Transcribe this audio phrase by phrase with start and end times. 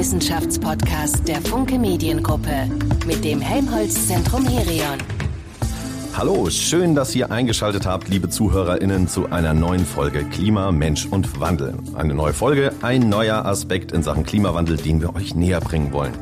[0.00, 2.70] Wissenschaftspodcast der Funke Mediengruppe
[3.06, 4.96] mit dem Helmholtz Zentrum Herion.
[6.16, 11.38] Hallo, schön, dass ihr eingeschaltet habt, liebe ZuhörerInnen, zu einer neuen Folge Klima, Mensch und
[11.38, 11.74] Wandel.
[11.94, 16.14] Eine neue Folge, ein neuer Aspekt in Sachen Klimawandel, den wir euch näher bringen wollen.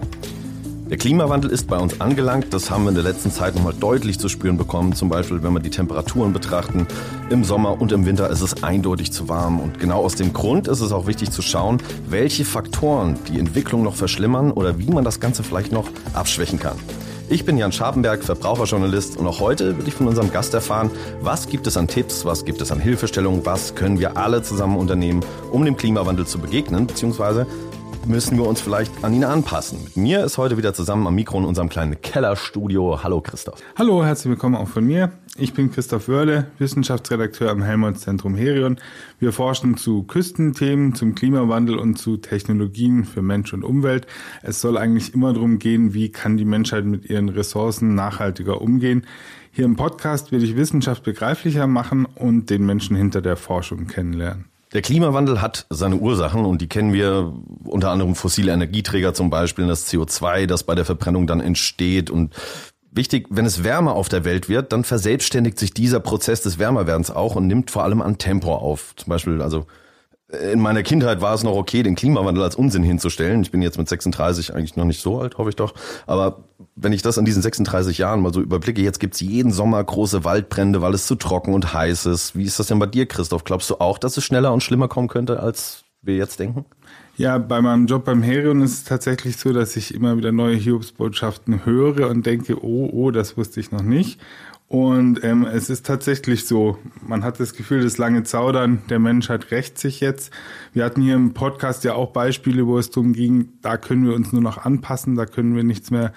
[0.91, 2.55] Der Klimawandel ist bei uns angelangt.
[2.55, 4.95] Das haben wir in der letzten Zeit nochmal deutlich zu spüren bekommen.
[4.95, 6.87] Zum Beispiel, wenn wir die Temperaturen betrachten.
[7.29, 9.61] Im Sommer und im Winter ist es eindeutig zu warm.
[9.61, 13.83] Und genau aus dem Grund ist es auch wichtig zu schauen, welche Faktoren die Entwicklung
[13.83, 16.77] noch verschlimmern oder wie man das Ganze vielleicht noch abschwächen kann.
[17.29, 21.47] Ich bin Jan Scharpenberg, Verbraucherjournalist und auch heute will ich von unserem Gast erfahren, was
[21.49, 25.23] gibt es an Tipps, was gibt es an Hilfestellungen, was können wir alle zusammen unternehmen,
[25.53, 27.47] um dem Klimawandel zu begegnen, beziehungsweise
[28.07, 29.83] müssen wir uns vielleicht an ihn anpassen.
[29.85, 33.03] Mit mir ist heute wieder zusammen am Mikro in unserem kleinen Kellerstudio.
[33.03, 33.61] Hallo Christoph.
[33.77, 35.13] Hallo, herzlich willkommen auch von mir.
[35.37, 38.79] Ich bin Christoph Wörle, Wissenschaftsredakteur am Helmholtz-Zentrum Herion.
[39.19, 44.07] Wir forschen zu Küstenthemen, zum Klimawandel und zu Technologien für Mensch und Umwelt.
[44.43, 49.07] Es soll eigentlich immer darum gehen, wie kann die Menschheit mit ihren Ressourcen nachhaltiger umgehen.
[49.53, 54.47] Hier im Podcast will ich Wissenschaft begreiflicher machen und den Menschen hinter der Forschung kennenlernen.
[54.73, 57.33] Der Klimawandel hat seine Ursachen und die kennen wir
[57.65, 62.35] unter anderem fossile Energieträger zum Beispiel, das CO2, das bei der Verbrennung dann entsteht und
[62.91, 67.11] Wichtig, wenn es wärmer auf der Welt wird, dann verselbstständigt sich dieser Prozess des Wärmerwerdens
[67.11, 68.95] auch und nimmt vor allem an Tempo auf.
[68.97, 69.67] Zum Beispiel, also
[70.29, 73.41] in meiner Kindheit war es noch okay, den Klimawandel als Unsinn hinzustellen.
[73.41, 75.73] Ich bin jetzt mit 36 eigentlich noch nicht so alt, hoffe ich doch.
[76.07, 76.45] Aber
[76.77, 80.25] wenn ich das an diesen 36 Jahren mal so überblicke, jetzt gibt's jeden Sommer große
[80.25, 82.37] Waldbrände, weil es zu trocken und heiß ist.
[82.37, 83.45] Wie ist das denn bei dir, Christoph?
[83.45, 86.67] Glaubst du auch, dass es schneller und schlimmer kommen könnte, als wir jetzt denken?
[87.17, 90.55] Ja, bei meinem Job beim Herion ist es tatsächlich so, dass ich immer wieder neue
[90.55, 94.21] Hiobsbotschaften höre und denke, oh, oh, das wusste ich noch nicht.
[94.69, 99.51] Und ähm, es ist tatsächlich so, man hat das Gefühl, das lange Zaudern der Menschheit
[99.51, 100.31] rächt sich jetzt.
[100.75, 104.15] Wir hatten hier im Podcast ja auch Beispiele, wo es darum ging, da können wir
[104.15, 106.13] uns nur noch anpassen, da können wir nichts mehr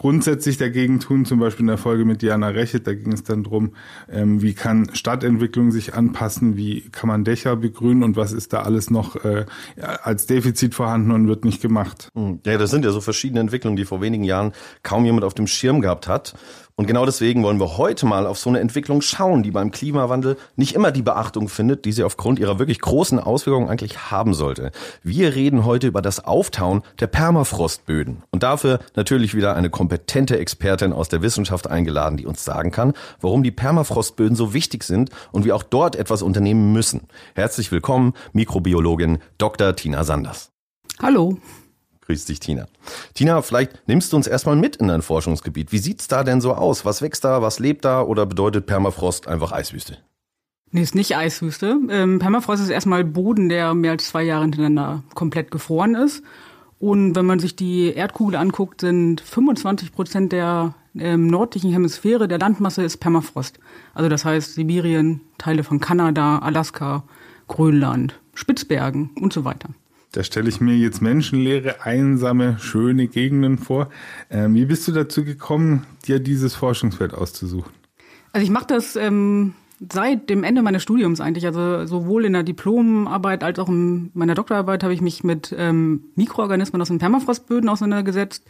[0.00, 3.42] grundsätzlich dagegen tun, zum Beispiel in der Folge mit Diana Rechet, da ging es dann
[3.42, 3.72] drum,
[4.10, 8.62] ähm, wie kann Stadtentwicklung sich anpassen, wie kann man Dächer begrünen und was ist da
[8.62, 9.44] alles noch äh,
[9.76, 12.08] als Defizit vorhanden und wird nicht gemacht.
[12.14, 12.40] Hm.
[12.46, 14.52] Ja, das sind ja so verschiedene Entwicklungen, die vor wenigen Jahren
[14.82, 16.34] kaum jemand auf dem Schirm gehabt hat.
[16.80, 20.38] Und genau deswegen wollen wir heute mal auf so eine Entwicklung schauen, die beim Klimawandel
[20.56, 24.72] nicht immer die Beachtung findet, die sie aufgrund ihrer wirklich großen Auswirkungen eigentlich haben sollte.
[25.02, 28.22] Wir reden heute über das Auftauen der Permafrostböden.
[28.30, 32.94] Und dafür natürlich wieder eine kompetente Expertin aus der Wissenschaft eingeladen, die uns sagen kann,
[33.20, 37.02] warum die Permafrostböden so wichtig sind und wir auch dort etwas unternehmen müssen.
[37.34, 39.76] Herzlich willkommen, Mikrobiologin Dr.
[39.76, 40.50] Tina Sanders.
[40.98, 41.36] Hallo.
[42.10, 42.66] Grüß dich, Tina.
[43.14, 45.70] Tina, vielleicht nimmst du uns erstmal mit in dein Forschungsgebiet.
[45.70, 46.84] Wie sieht's da denn so aus?
[46.84, 47.40] Was wächst da?
[47.40, 48.02] Was lebt da?
[48.02, 49.98] Oder bedeutet Permafrost einfach Eiswüste?
[50.72, 51.78] Nee, ist nicht Eiswüste.
[51.88, 56.24] Ähm, Permafrost ist erstmal Boden, der mehr als zwei Jahre hintereinander komplett gefroren ist.
[56.80, 62.40] Und wenn man sich die Erdkugel anguckt, sind 25 Prozent der ähm, nördlichen Hemisphäre der
[62.40, 63.60] Landmasse ist Permafrost.
[63.94, 67.04] Also das heißt Sibirien, Teile von Kanada, Alaska,
[67.46, 69.68] Grönland, Spitzbergen und so weiter.
[70.12, 73.90] Da stelle ich mir jetzt menschenleere, einsame, schöne Gegenden vor.
[74.28, 77.72] Ähm, wie bist du dazu gekommen, dir dieses Forschungsfeld auszusuchen?
[78.32, 79.54] Also ich mache das ähm,
[79.88, 81.46] seit dem Ende meines Studiums eigentlich.
[81.46, 86.04] Also sowohl in der Diplomarbeit als auch in meiner Doktorarbeit habe ich mich mit ähm,
[86.16, 88.44] Mikroorganismen aus den Permafrostböden auseinandergesetzt.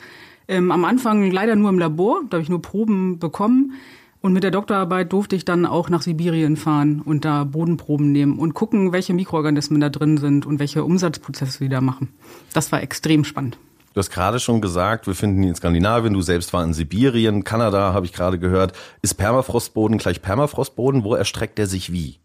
[0.48, 3.74] Ähm, am Anfang leider nur im Labor, da habe ich nur Proben bekommen.
[4.22, 8.38] Und mit der Doktorarbeit durfte ich dann auch nach Sibirien fahren und da Bodenproben nehmen
[8.38, 12.08] und gucken, welche Mikroorganismen da drin sind und welche Umsatzprozesse sie da machen.
[12.52, 13.58] Das war extrem spannend.
[13.94, 17.44] Du hast gerade schon gesagt, wir finden ihn in Skandinavien, du selbst war in Sibirien,
[17.44, 18.72] Kanada habe ich gerade gehört.
[19.02, 21.02] Ist Permafrostboden gleich Permafrostboden?
[21.02, 22.20] Wo erstreckt er sich wie?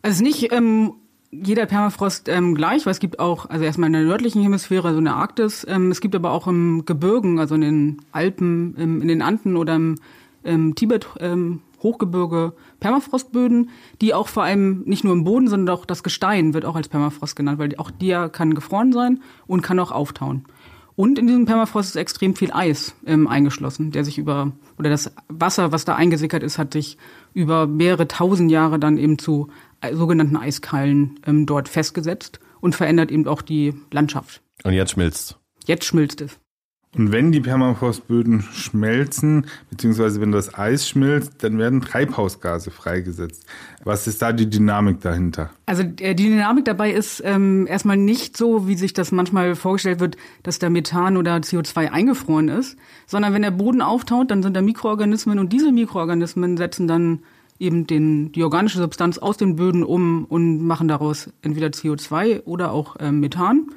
[0.00, 0.94] Also nicht ähm,
[1.30, 4.98] jeder Permafrost ähm, gleich, weil es gibt auch, also erstmal in der nördlichen Hemisphäre, also
[4.98, 9.02] in der Arktis, ähm, es gibt aber auch im Gebirgen, also in den Alpen, im,
[9.02, 9.96] in den Anden oder im
[10.44, 13.70] ähm, Tibet ähm, Hochgebirge Permafrostböden,
[14.00, 16.88] die auch vor allem nicht nur im Boden, sondern auch das Gestein wird auch als
[16.88, 20.44] Permafrost genannt, weil auch der kann gefroren sein und kann auch auftauen.
[20.94, 25.12] Und in diesem Permafrost ist extrem viel Eis ähm, eingeschlossen, der sich über, oder das
[25.28, 26.98] Wasser, was da eingesickert ist, hat sich
[27.32, 29.48] über mehrere tausend Jahre dann eben zu
[29.80, 34.42] äh, sogenannten Eiskeilen ähm, dort festgesetzt und verändert eben auch die Landschaft.
[34.64, 36.38] Und jetzt schmilzt Jetzt schmilzt es.
[36.94, 43.46] Und wenn die Permafrostböden schmelzen, beziehungsweise wenn das Eis schmilzt, dann werden Treibhausgase freigesetzt.
[43.82, 45.48] Was ist da die Dynamik dahinter?
[45.64, 50.00] Also äh, die Dynamik dabei ist ähm, erstmal nicht so, wie sich das manchmal vorgestellt
[50.00, 54.54] wird, dass da Methan oder CO2 eingefroren ist, sondern wenn der Boden auftaut, dann sind
[54.54, 57.20] da Mikroorganismen und diese Mikroorganismen setzen dann
[57.58, 62.72] eben den, die organische Substanz aus den Böden um und machen daraus entweder CO2 oder
[62.72, 63.72] auch äh, Methan Ähm,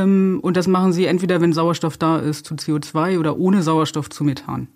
[0.00, 4.24] und das machen sie entweder, wenn Sauerstoff da ist, zu CO2 oder ohne Sauerstoff zu
[4.24, 4.68] Methan.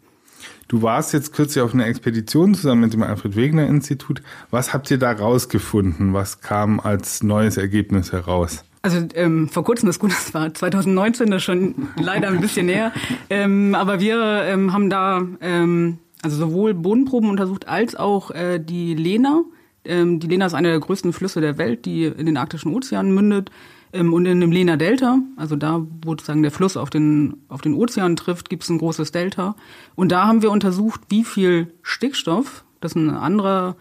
[0.68, 4.20] Du warst jetzt kürzlich auf einer Expedition zusammen mit dem Alfred Wegener Institut.
[4.50, 6.12] Was habt ihr da rausgefunden?
[6.12, 8.64] Was kam als neues Ergebnis heraus?
[8.82, 12.66] Also ähm, vor kurzem, das gut, das war 2019, das ist schon leider ein bisschen
[12.66, 12.92] näher.
[13.30, 18.94] Ähm, aber wir ähm, haben da ähm, also sowohl Bodenproben untersucht als auch äh, die
[18.94, 19.44] Lena.
[19.84, 23.12] Ähm, die Lena ist einer der größten Flüsse der Welt, die in den arktischen Ozean
[23.12, 23.50] mündet.
[23.96, 27.62] Ähm, und in dem Lena Delta, also da, wo sozusagen der Fluss auf den, auf
[27.62, 29.56] den Ozean trifft, gibt es ein großes Delta.
[29.94, 33.76] Und da haben wir untersucht, wie viel Stickstoff, das ist ein anderer,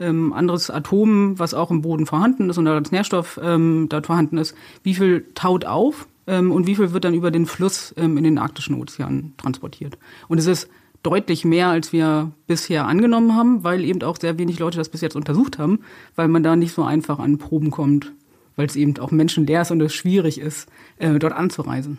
[0.00, 4.38] ähm, anderes Atom, was auch im Boden vorhanden ist und als Nährstoff ähm, dort vorhanden
[4.38, 8.16] ist, wie viel taut auf ähm, und wie viel wird dann über den Fluss ähm,
[8.16, 9.98] in den arktischen Ozean transportiert.
[10.28, 10.70] Und es ist
[11.02, 15.00] deutlich mehr, als wir bisher angenommen haben, weil eben auch sehr wenig Leute das bis
[15.00, 15.80] jetzt untersucht haben,
[16.16, 18.12] weil man da nicht so einfach an Proben kommt
[18.58, 20.68] weil es eben auch menschenleer ist und es schwierig ist,
[20.98, 21.98] äh, dort anzureisen.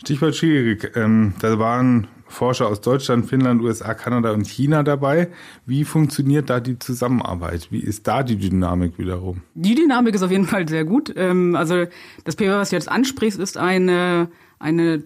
[0.00, 0.92] Stichwort schwierig.
[0.94, 5.28] Ähm, da waren Forscher aus Deutschland, Finnland, USA, Kanada und China dabei.
[5.66, 7.68] Wie funktioniert da die Zusammenarbeit?
[7.70, 9.42] Wie ist da die Dynamik wiederum?
[9.54, 11.12] Die Dynamik ist auf jeden Fall sehr gut.
[11.16, 11.86] Ähm, also
[12.24, 14.28] das Paper, was du jetzt ansprichst, ist eine,
[14.58, 15.02] eine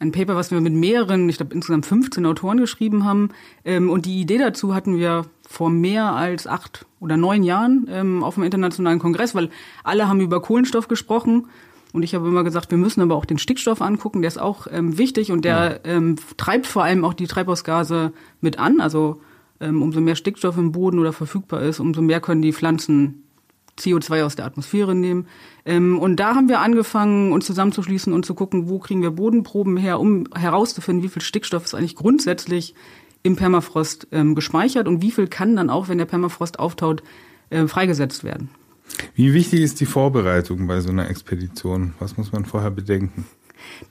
[0.00, 3.30] ein Paper, was wir mit mehreren, ich glaube insgesamt 15 Autoren geschrieben haben.
[3.64, 8.22] Ähm, und die Idee dazu hatten wir vor mehr als acht oder neun Jahren ähm,
[8.22, 9.50] auf dem internationalen Kongress, weil
[9.84, 11.46] alle haben über Kohlenstoff gesprochen.
[11.92, 14.66] Und ich habe immer gesagt, wir müssen aber auch den Stickstoff angucken, der ist auch
[14.70, 18.80] ähm, wichtig und der ähm, treibt vor allem auch die Treibhausgase mit an.
[18.80, 19.20] Also
[19.60, 23.22] ähm, umso mehr Stickstoff im Boden oder verfügbar ist, umso mehr können die Pflanzen
[23.78, 25.26] CO2 aus der Atmosphäre nehmen.
[25.64, 29.76] Ähm, und da haben wir angefangen, uns zusammenzuschließen und zu gucken, wo kriegen wir Bodenproben
[29.76, 32.74] her, um herauszufinden, wie viel Stickstoff ist eigentlich grundsätzlich
[33.24, 37.02] im Permafrost ähm, gespeichert und wie viel kann dann auch, wenn der Permafrost auftaut,
[37.50, 38.50] äh, freigesetzt werden.
[39.14, 41.94] Wie wichtig ist die Vorbereitung bei so einer Expedition?
[41.98, 43.26] Was muss man vorher bedenken?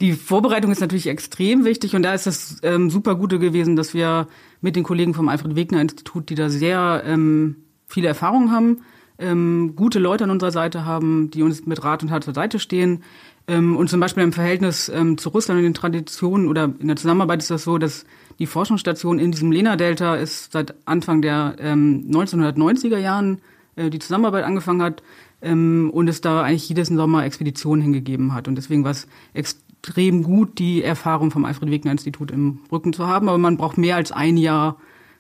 [0.02, 3.96] Die Vorbereitung ist natürlich extrem wichtig und da ist das ähm, super Gute gewesen, dass
[3.96, 4.28] wir
[4.62, 7.56] mit den Kollegen vom Alfred Wegener Institut, die da sehr ähm,
[7.88, 8.82] viele Erfahrungen haben,
[9.18, 12.60] ähm, gute Leute an unserer Seite haben, die uns mit Rat und Tat zur Seite
[12.60, 13.04] stehen.
[13.48, 16.96] Ähm, und zum Beispiel im Verhältnis ähm, zu Russland und den Traditionen oder in der
[16.96, 18.06] Zusammenarbeit ist das so, dass
[18.40, 23.42] die Forschungsstation in diesem Lena-Delta ist seit Anfang der ähm, 1990er Jahren
[23.76, 25.04] äh, die Zusammenarbeit angefangen hat
[25.42, 28.48] ähm, und es da eigentlich jedes Sommer Expeditionen hingegeben hat.
[28.48, 33.08] Und deswegen war es extrem gut, die Erfahrung vom Alfred Wegener Institut im Rücken zu
[33.08, 33.28] haben.
[33.28, 34.78] Aber man braucht mehr als ein Jahr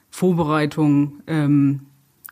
[0.09, 1.81] Vorbereitung, ähm,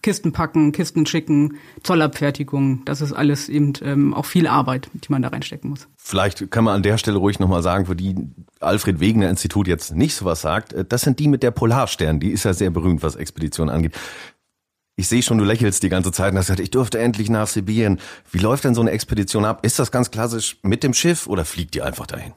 [0.02, 2.84] Kisten packen, Kisten schicken, Zollabfertigung.
[2.86, 5.88] Das ist alles eben ähm, auch viel Arbeit, die man da reinstecken muss.
[5.96, 8.16] Vielleicht kann man an der Stelle ruhig nochmal sagen, wo die
[8.60, 10.74] Alfred Wegener Institut jetzt nicht so was sagt.
[10.74, 12.20] Äh, das sind die mit der Polarstern.
[12.20, 13.96] Die ist ja sehr berühmt, was Expeditionen angeht.
[14.98, 17.48] Ich sehe schon, du lächelst die ganze Zeit und hast gesagt, ich durfte endlich nach
[17.48, 18.00] Sibirien.
[18.32, 19.66] Wie läuft denn so eine Expedition ab?
[19.66, 22.34] Ist das ganz klassisch mit dem Schiff oder fliegt ihr einfach dahin?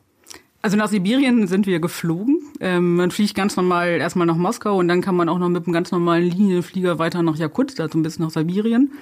[0.65, 2.39] Also nach Sibirien sind wir geflogen.
[2.59, 5.67] Ähm, man fliegt ganz normal erstmal nach Moskau und dann kann man auch noch mit
[5.67, 8.93] einem ganz normalen Linienflieger weiter nach Jakutsk, also ein bisschen nach Sibirien.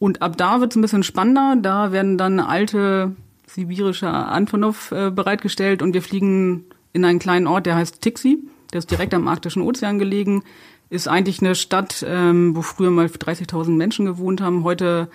[0.00, 1.54] Und ab da wird es ein bisschen spannender.
[1.62, 3.14] Da werden dann alte
[3.46, 8.40] sibirische Antonov äh, bereitgestellt und wir fliegen in einen kleinen Ort, der heißt Tixi.
[8.72, 10.42] Der ist direkt am Arktischen Ozean gelegen.
[10.90, 14.64] Ist eigentlich eine Stadt, ähm, wo früher mal 30.000 Menschen gewohnt haben.
[14.64, 15.08] Heute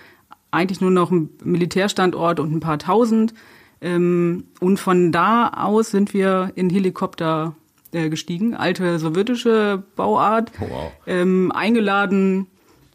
[0.52, 3.34] eigentlich nur noch ein Militärstandort und ein paar tausend.
[3.82, 7.54] Ähm, und von da aus sind wir in Helikopter
[7.90, 10.92] äh, gestiegen, alte sowjetische Bauart, oh, wow.
[11.06, 12.46] ähm, eingeladen,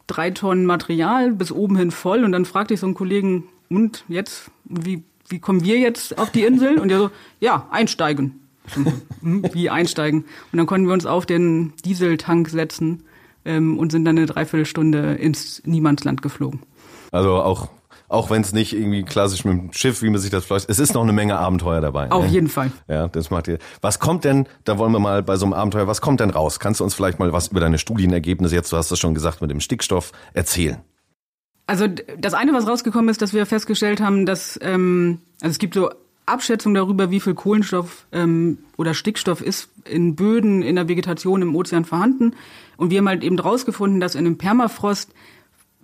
[0.07, 2.23] drei Tonnen Material bis oben hin voll.
[2.23, 6.31] Und dann fragte ich so einen Kollegen, und jetzt, wie, wie kommen wir jetzt auf
[6.31, 6.79] die Insel?
[6.79, 8.39] Und der so, ja, einsteigen.
[9.21, 10.25] Hm, wie einsteigen?
[10.51, 13.03] Und dann konnten wir uns auf den Dieseltank setzen
[13.45, 16.61] ähm, und sind dann eine Dreiviertelstunde ins Niemandsland geflogen.
[17.11, 17.69] Also auch
[18.09, 20.79] auch wenn es nicht irgendwie klassisch mit dem Schiff, wie man sich das vielleicht, es
[20.79, 22.09] ist noch eine Menge Abenteuer dabei.
[22.09, 22.31] Auf ne?
[22.31, 22.71] jeden Fall.
[22.87, 23.59] Ja, das macht ihr.
[23.81, 26.59] Was kommt denn, da wollen wir mal bei so einem Abenteuer, was kommt denn raus?
[26.59, 29.41] Kannst du uns vielleicht mal was über deine Studienergebnisse, jetzt du hast das schon gesagt,
[29.41, 30.77] mit dem Stickstoff erzählen?
[31.65, 31.87] Also
[32.17, 35.89] das eine, was rausgekommen ist, dass wir festgestellt haben, dass ähm, also es gibt so
[36.25, 41.55] Abschätzungen darüber, wie viel Kohlenstoff ähm, oder Stickstoff ist in Böden, in der Vegetation im
[41.55, 42.35] Ozean vorhanden.
[42.77, 45.11] Und wir haben halt eben rausgefunden, dass in einem Permafrost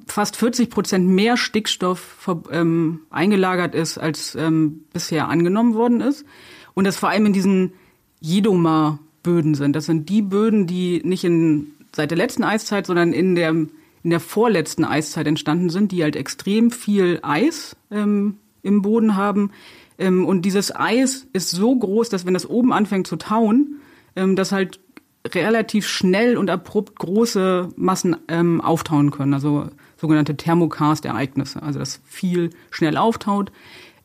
[0.08, 6.26] fast 40 Prozent mehr Stickstoff ähm, eingelagert ist, als ähm, bisher angenommen worden ist.
[6.74, 7.74] Und das vor allem in diesen
[8.20, 9.76] Jedoma-Böden sind.
[9.76, 13.70] Das sind die Böden, die nicht in, seit der letzten Eiszeit, sondern in der, in
[14.10, 19.52] der vorletzten Eiszeit entstanden sind, die halt extrem viel Eis ähm, im Boden haben.
[19.98, 23.82] Ähm, und dieses Eis ist so groß, dass wenn das oben anfängt zu tauen,
[24.16, 24.80] ähm, das halt
[25.28, 29.34] relativ schnell und abrupt große Massen ähm, auftauen können.
[29.34, 29.70] Also
[30.04, 33.54] sogenannte Thermokarst-Ereignisse, also das viel schnell auftaut.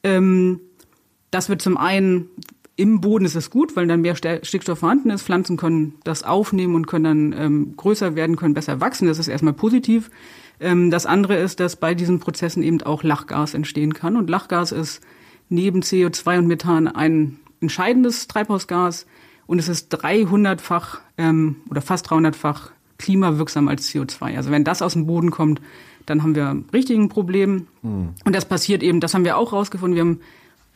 [0.05, 0.61] Ähm,
[1.33, 2.31] das wird zum einen
[2.77, 5.25] im Boden ist es gut, weil dann mehr Stickstoff vorhanden ist.
[5.25, 9.09] Pflanzen können das aufnehmen und können dann ähm, größer werden, können besser wachsen.
[9.09, 10.13] Das ist erstmal positiv.
[10.61, 14.17] Ähm, das andere ist, dass bei diesen Prozessen eben auch Lachgas entstehen kann.
[14.17, 15.01] Und Lachgas ist
[15.49, 19.07] neben CO2 und Methan ein entscheidendes Treibhausgas
[19.49, 24.37] und es ist 300-fach ähm, oder fast 300-fach klimawirksam als CO2.
[24.37, 25.61] Also wenn das aus dem Boden kommt,
[26.11, 27.67] dann haben wir richtigen Problem.
[27.83, 28.11] Hm.
[28.25, 29.95] Und das passiert eben, das haben wir auch rausgefunden.
[29.95, 30.21] Wir haben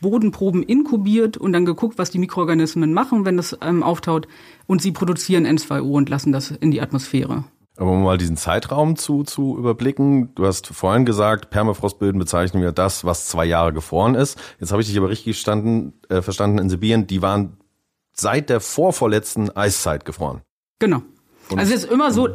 [0.01, 4.27] Bodenproben inkubiert und dann geguckt, was die Mikroorganismen machen, wenn das ähm, auftaut.
[4.67, 7.45] Und sie produzieren N2O und lassen das in die Atmosphäre.
[7.75, 12.71] Aber um mal diesen Zeitraum zu, zu überblicken, du hast vorhin gesagt, Permafrostböden bezeichnen wir
[12.71, 14.37] das, was zwei Jahre gefroren ist.
[14.59, 17.57] Jetzt habe ich dich aber richtig gestanden, äh, verstanden in Sibirien, die waren
[18.13, 20.41] seit der vorvorletzten Eiszeit gefroren.
[20.77, 21.01] Genau.
[21.49, 22.27] Und also es ist immer so,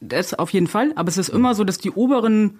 [0.00, 2.58] das auf jeden Fall, aber es ist immer so, dass die oberen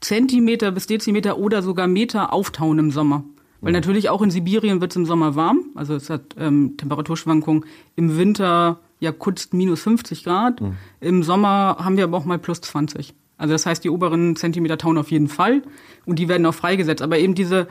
[0.00, 3.24] Zentimeter bis Dezimeter oder sogar Meter auftauen im Sommer.
[3.60, 7.64] Weil natürlich auch in Sibirien wird es im Sommer warm, also es hat ähm, Temperaturschwankungen.
[7.96, 10.60] Im Winter ja kurz minus 50 Grad.
[10.60, 10.76] Mhm.
[11.00, 13.14] Im Sommer haben wir aber auch mal plus 20.
[13.38, 15.62] Also das heißt, die oberen Zentimeter tauen auf jeden Fall
[16.04, 17.02] und die werden auch freigesetzt.
[17.02, 17.66] Aber eben diese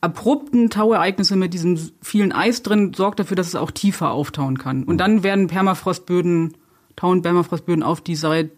[0.00, 4.84] abrupten Tauereignisse mit diesem vielen Eis drin sorgt dafür, dass es auch tiefer auftauen kann.
[4.84, 4.98] Und mhm.
[4.98, 6.54] dann werden Permafrostböden,
[7.00, 8.50] tauen Permafrostböden auf, die seit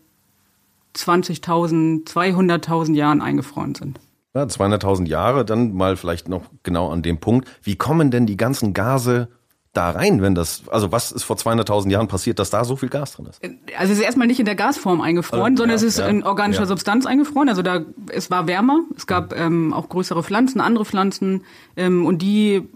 [0.97, 4.01] 20.000, 200.000 Jahren eingefroren sind.
[4.35, 7.49] Ja, 200.000 Jahre, dann mal vielleicht noch genau an dem Punkt.
[7.63, 9.29] Wie kommen denn die ganzen Gase
[9.73, 12.89] da rein, wenn das, also was ist vor 200.000 Jahren passiert, dass da so viel
[12.89, 13.41] Gas drin ist?
[13.79, 16.09] Also es ist erstmal nicht in der Gasform eingefroren, also, sondern ja, es ist ja,
[16.09, 16.67] in organischer ja.
[16.67, 17.49] Substanz eingefroren.
[17.49, 21.45] Also da, es war wärmer, es gab ähm, auch größere Pflanzen, andere Pflanzen
[21.77, 22.69] ähm, und die,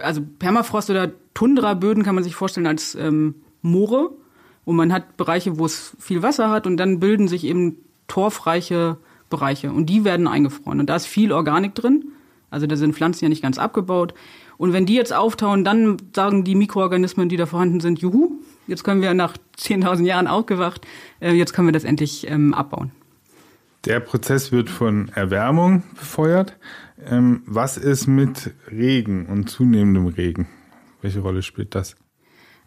[0.00, 4.12] also Permafrost oder Tundraböden kann man sich vorstellen als ähm, Moore
[4.64, 8.98] und man hat Bereiche, wo es viel Wasser hat und dann bilden sich eben torfreiche
[9.28, 10.80] Bereiche und die werden eingefroren.
[10.80, 12.12] Und da ist viel Organik drin.
[12.50, 14.14] Also da sind Pflanzen ja nicht ganz abgebaut.
[14.58, 18.32] Und wenn die jetzt auftauen, dann sagen die Mikroorganismen, die da vorhanden sind, juhu,
[18.66, 20.86] jetzt können wir nach 10.000 Jahren aufgewacht,
[21.20, 22.90] äh, jetzt können wir das endlich ähm, abbauen.
[23.86, 26.58] Der Prozess wird von Erwärmung befeuert.
[27.06, 30.48] Ähm, was ist mit Regen und zunehmendem Regen?
[31.00, 31.96] Welche Rolle spielt das?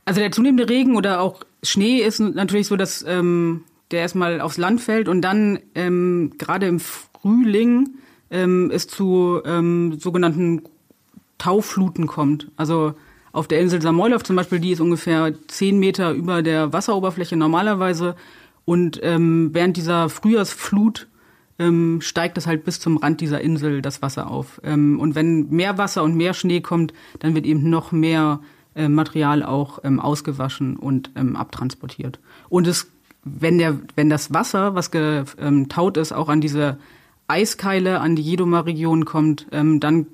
[0.06, 4.58] Also der zunehmende Regen oder auch Schnee ist natürlich so, dass ähm, der erstmal aufs
[4.58, 7.90] Land fällt und dann ähm, gerade im Frühling
[8.32, 10.64] ähm, es zu ähm, sogenannten
[11.38, 12.52] Taufluten kommt.
[12.58, 12.94] Also
[13.32, 18.16] auf der Insel Samoylov zum Beispiel, die ist ungefähr zehn Meter über der Wasseroberfläche normalerweise.
[18.66, 21.08] Und ähm, während dieser Frühjahrsflut
[21.60, 24.62] ähm, steigt es halt bis zum Rand dieser Insel das Wasser auf.
[24.64, 28.40] Ähm, und wenn mehr Wasser und mehr Schnee kommt, dann wird eben noch mehr
[28.76, 32.20] äh, Material auch ähm, ausgewaschen und ähm, abtransportiert.
[32.50, 32.88] Und es
[33.24, 36.78] wenn, der, wenn das Wasser, was getaut ist, auch an diese
[37.28, 40.08] Eiskeile, an die Jedoma-Region kommt, ähm, dann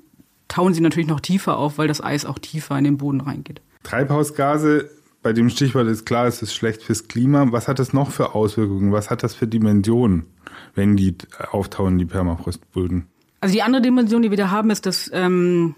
[0.48, 3.60] tauen sie natürlich noch tiefer auf, weil das Eis auch tiefer in den Boden reingeht.
[3.82, 4.90] Treibhausgase,
[5.22, 7.46] bei dem Stichwort ist klar, es ist schlecht fürs Klima.
[7.50, 8.92] Was hat das noch für Auswirkungen?
[8.92, 10.26] Was hat das für Dimensionen,
[10.74, 11.16] wenn die
[11.50, 13.06] auftauen, die Permafrostböden?
[13.40, 15.74] Also die andere Dimension, die wir da haben, ist, dass ähm,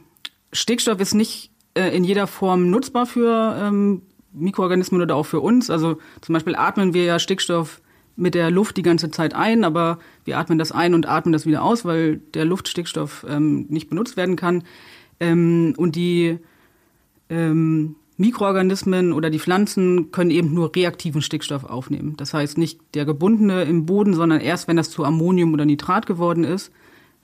[0.52, 4.02] Stickstoff ist nicht äh, in jeder Form nutzbar für ähm,
[4.32, 5.70] Mikroorganismen oder auch für uns.
[5.70, 7.80] Also zum Beispiel atmen wir ja Stickstoff
[8.16, 11.46] mit der Luft die ganze Zeit ein, aber wir atmen das ein und atmen das
[11.46, 14.64] wieder aus, weil der Luftstickstoff ähm, nicht benutzt werden kann.
[15.18, 16.38] Ähm, und die
[17.30, 22.14] ähm, Mikroorganismen oder die Pflanzen können eben nur reaktiven Stickstoff aufnehmen.
[22.16, 26.06] Das heißt nicht der gebundene im Boden, sondern erst wenn das zu Ammonium oder Nitrat
[26.06, 26.70] geworden ist,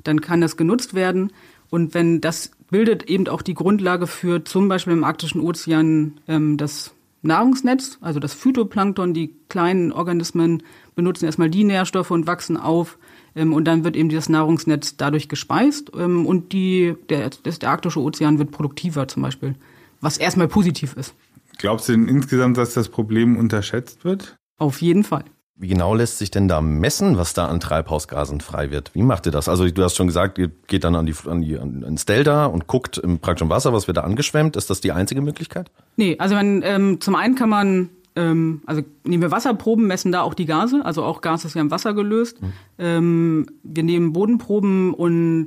[0.04, 1.32] dann kann das genutzt werden.
[1.70, 6.56] Und wenn das bildet eben auch die Grundlage für zum Beispiel im arktischen Ozean ähm,
[6.56, 10.62] das Nahrungsnetz, also das Phytoplankton, die kleinen Organismen
[10.94, 12.98] benutzen erstmal die Nährstoffe und wachsen auf.
[13.34, 18.00] Ähm, und dann wird eben dieses Nahrungsnetz dadurch gespeist ähm, und die, der, der arktische
[18.00, 19.54] Ozean wird produktiver zum Beispiel,
[20.00, 21.14] was erstmal positiv ist.
[21.58, 24.36] Glaubst du denn insgesamt, dass das Problem unterschätzt wird?
[24.58, 25.24] Auf jeden Fall.
[25.60, 28.94] Wie genau lässt sich denn da messen, was da an Treibhausgasen frei wird?
[28.94, 29.48] Wie macht ihr das?
[29.48, 32.68] Also du hast schon gesagt, ihr geht dann an die, an die ans Delta und
[32.68, 34.54] guckt im praktischen Wasser, was wird da angeschwemmt.
[34.54, 35.68] Ist das die einzige Möglichkeit?
[35.96, 40.22] Nee, also man, ähm, zum einen kann man, ähm, also nehmen wir Wasserproben, messen da
[40.22, 40.84] auch die Gase.
[40.84, 42.40] Also auch Gas ist ja im Wasser gelöst.
[42.40, 42.52] Mhm.
[42.78, 45.46] Ähm, wir nehmen Bodenproben und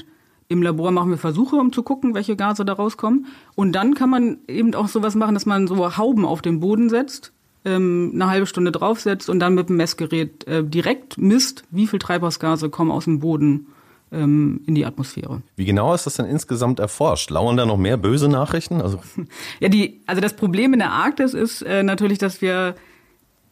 [0.50, 3.28] im Labor machen wir Versuche, um zu gucken, welche Gase da rauskommen.
[3.56, 6.90] Und dann kann man eben auch sowas machen, dass man so Hauben auf den Boden
[6.90, 7.32] setzt
[7.66, 12.00] ähm, eine halbe Stunde draufsetzt und dann mit dem Messgerät äh, direkt misst, wie viel
[12.00, 13.68] Treibhausgase kommen aus dem Boden
[14.12, 15.42] ähm, in die Atmosphäre.
[15.56, 17.30] Wie genau ist das denn insgesamt erforscht?
[17.30, 18.82] Lauern da noch mehr böse Nachrichten?
[18.82, 19.00] Also
[19.60, 22.76] ja, die, also das Problem in der Arktis ist äh, natürlich, dass wir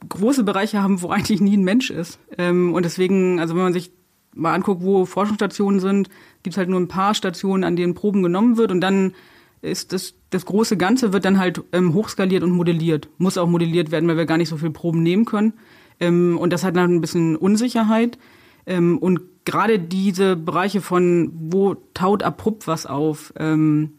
[0.08, 2.20] große Bereiche haben, wo eigentlich nie ein Mensch ist.
[2.38, 3.92] Ähm, und deswegen, also wenn man sich
[4.34, 6.10] mal anguckt, wo Forschungsstationen sind,
[6.44, 9.14] gibt es halt nur ein paar Stationen, an denen Proben genommen wird und dann
[9.62, 13.10] ist das, das große Ganze wird dann halt ähm, hochskaliert und modelliert.
[13.18, 15.54] Muss auch modelliert werden, weil wir gar nicht so viel Proben nehmen können.
[16.00, 18.18] Ähm, und das hat dann ein bisschen Unsicherheit.
[18.66, 23.94] Ähm, und gerade diese Bereiche von, wo taut abrupt was auf, ähm,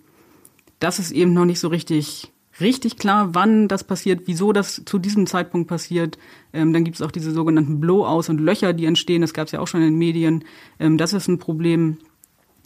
[0.79, 4.99] das ist eben noch nicht so richtig richtig klar, wann das passiert, wieso das zu
[4.99, 6.19] diesem Zeitpunkt passiert.
[6.53, 9.23] Ähm, dann gibt es auch diese sogenannten Blowouts und Löcher, die entstehen.
[9.23, 10.45] Das gab es ja auch schon in den Medien.
[10.79, 11.99] Ähm, das ist ein Problem.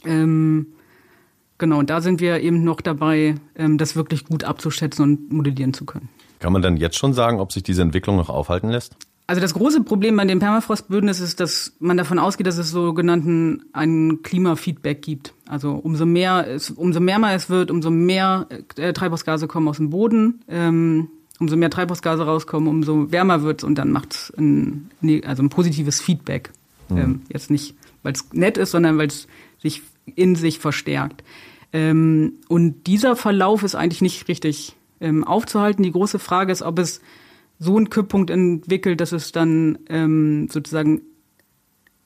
[0.03, 0.67] Ähm,
[1.57, 5.73] genau, und da sind wir eben noch dabei, ähm, das wirklich gut abzuschätzen und modellieren
[5.73, 6.09] zu können.
[6.39, 8.95] Kann man dann jetzt schon sagen, ob sich diese Entwicklung noch aufhalten lässt?
[9.27, 12.69] Also das große Problem bei den Permafrostböden ist, ist, dass man davon ausgeht, dass es
[12.69, 15.33] sogenannten ein Klimafeedback gibt.
[15.47, 18.47] Also umso mehr es, umso mehr es wird, umso mehr
[18.77, 21.07] äh, Treibhausgase kommen aus dem Boden, ähm,
[21.39, 24.91] umso mehr Treibhausgase rauskommen, umso wärmer wird's und dann macht's ein,
[25.25, 26.51] also ein positives Feedback.
[26.89, 26.97] Mhm.
[26.97, 29.27] Ähm, jetzt nicht, weil es nett ist, sondern weil es
[29.59, 29.81] sich
[30.15, 31.23] in sich verstärkt.
[31.73, 35.83] Ähm, und dieser Verlauf ist eigentlich nicht richtig ähm, aufzuhalten.
[35.83, 37.01] Die große Frage ist, ob es
[37.59, 41.01] so einen Kipppunkt entwickelt, dass es dann ähm, sozusagen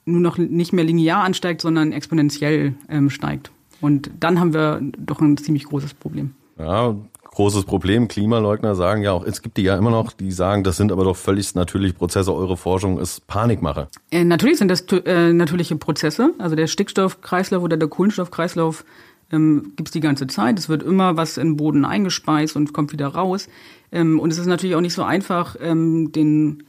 [0.05, 3.51] nur noch nicht mehr linear ansteigt, sondern exponentiell ähm, steigt.
[3.81, 6.33] Und dann haben wir doch ein ziemlich großes Problem.
[6.57, 6.95] Ja,
[7.31, 8.07] großes Problem.
[8.07, 11.03] Klimaleugner sagen ja auch, es gibt die ja immer noch, die sagen, das sind aber
[11.03, 12.33] doch völlig natürliche Prozesse.
[12.33, 13.87] Eure Forschung ist Panikmache.
[14.11, 16.33] Äh, natürlich sind das äh, natürliche Prozesse.
[16.39, 18.83] Also der Stickstoffkreislauf oder der Kohlenstoffkreislauf
[19.31, 20.57] ähm, gibt es die ganze Zeit.
[20.57, 23.47] Es wird immer was in den Boden eingespeist und kommt wieder raus.
[23.91, 26.63] Ähm, und es ist natürlich auch nicht so einfach, ähm, den,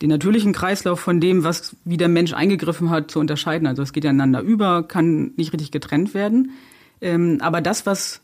[0.00, 3.66] den natürlichen Kreislauf von dem, was wie der Mensch eingegriffen hat, zu unterscheiden.
[3.66, 6.52] Also es geht ja einander über, kann nicht richtig getrennt werden.
[7.00, 8.20] Ähm, aber das, was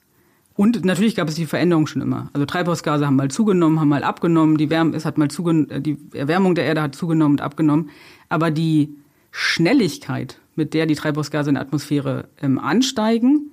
[0.57, 2.31] und natürlich gab es die Veränderung schon immer.
[2.33, 5.81] Also Treibhausgase haben mal zugenommen, haben mal abgenommen, die, Wärme, es hat mal zugenommen, äh,
[5.81, 7.91] die Erwärmung der Erde hat zugenommen und abgenommen.
[8.29, 8.95] Aber die
[9.33, 13.51] Schnelligkeit, mit der die Treibhausgase in der Atmosphäre ähm, ansteigen,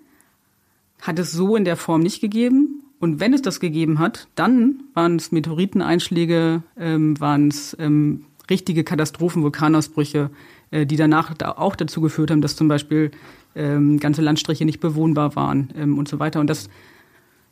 [1.01, 2.83] hat es so in der Form nicht gegeben.
[3.00, 8.83] Und wenn es das gegeben hat, dann waren es Meteoriteneinschläge, ähm, waren es ähm, richtige
[8.83, 10.29] Katastrophen, Vulkanausbrüche,
[10.72, 13.12] die danach da auch dazu geführt haben, dass zum Beispiel
[13.55, 16.40] ähm, ganze Landstriche nicht bewohnbar waren ähm, und so weiter.
[16.40, 16.70] Und das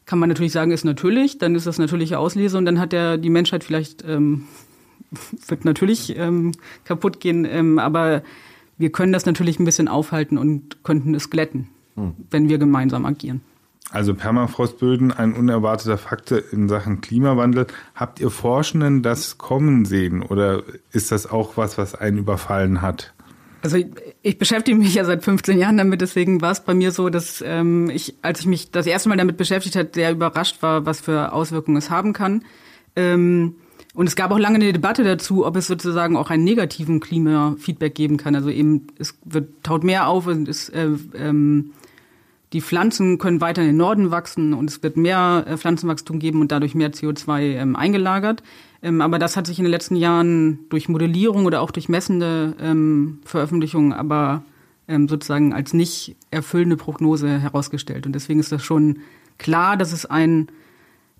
[0.06, 3.18] kann man natürlich sagen, ist natürlich, dann ist das natürliche Auslese und dann hat der
[3.18, 4.46] die Menschheit vielleicht ähm,
[5.48, 6.54] wird natürlich ähm,
[6.86, 8.24] kaputt gehen, ähm, aber
[8.78, 11.68] wir können das natürlich ein bisschen aufhalten und könnten es glätten
[12.32, 13.42] wenn wir gemeinsam agieren.
[13.91, 17.65] Also Permafrostböden, ein unerwarteter Faktor in Sachen Klimawandel.
[17.95, 23.13] Habt ihr Forschenden das kommen sehen oder ist das auch was, was einen überfallen hat?
[23.62, 23.88] Also ich,
[24.21, 27.43] ich beschäftige mich ja seit 15 Jahren damit, deswegen war es bei mir so, dass
[27.45, 31.02] ähm, ich, als ich mich das erste Mal damit beschäftigt habe, sehr überrascht war, was
[31.02, 32.45] für Auswirkungen es haben kann.
[32.95, 33.56] Ähm,
[33.95, 37.95] und es gab auch lange eine Debatte dazu, ob es sozusagen auch einen negativen Klimafeedback
[37.95, 38.36] geben kann.
[38.36, 41.71] Also eben, es wird taut mehr auf und es äh, ähm,
[42.54, 46.42] die Pflanzen können weiter in den Norden wachsen und es wird mehr äh, Pflanzenwachstum geben
[46.42, 48.42] und dadurch mehr CO2 ähm, eingelagert.
[48.82, 52.56] Ähm, aber das hat sich in den letzten Jahren durch Modellierung oder auch durch messende
[52.60, 54.44] ähm, Veröffentlichungen aber
[54.88, 58.06] ähm, sozusagen als nicht erfüllende Prognose herausgestellt.
[58.06, 59.00] Und deswegen ist das schon
[59.38, 60.48] klar, dass es einen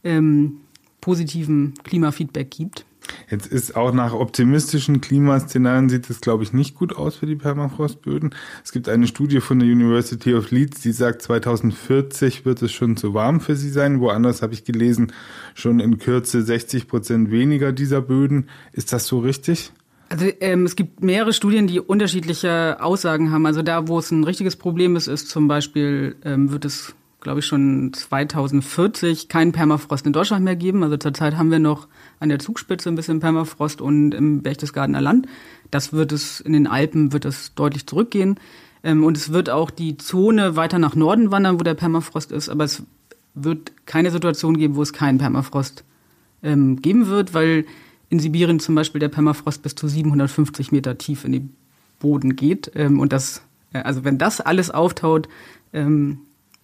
[0.04, 0.62] ähm,
[1.02, 2.86] positiven Klimafeedback gibt.
[3.30, 7.36] Jetzt ist auch nach optimistischen Klimaszenarien sieht es, glaube ich, nicht gut aus für die
[7.36, 8.34] Permafrostböden.
[8.64, 12.98] Es gibt eine Studie von der University of Leeds, die sagt, 2040 wird es schon
[12.98, 14.00] zu warm für sie sein.
[14.00, 15.12] Woanders habe ich gelesen,
[15.54, 18.50] schon in Kürze 60 Prozent weniger dieser Böden.
[18.74, 19.72] Ist das so richtig?
[20.10, 23.46] Also ähm, es gibt mehrere Studien, die unterschiedliche Aussagen haben.
[23.46, 27.40] Also da, wo es ein richtiges Problem ist, ist zum Beispiel, ähm, wird es, glaube
[27.40, 30.84] ich, schon 2040 keinen Permafrost in Deutschland mehr geben.
[30.84, 31.88] Also zurzeit haben wir noch
[32.20, 35.28] an der Zugspitze ein bisschen Permafrost und im Berchtesgadener Land.
[35.72, 38.40] Das wird es, in den Alpen wird es deutlich zurückgehen.
[38.84, 42.50] Ähm, und es wird auch die Zone weiter nach Norden wandern, wo der Permafrost ist.
[42.50, 42.84] Aber es
[43.34, 45.84] wird keine Situation geben, wo es keinen Permafrost
[46.42, 47.66] ähm, geben wird, weil
[48.10, 51.56] in Sibirien zum Beispiel der Permafrost bis zu 750 Meter tief in den
[52.00, 52.72] Boden geht.
[52.76, 53.42] Ähm, und das,
[53.74, 55.28] äh, also wenn das alles auftaut,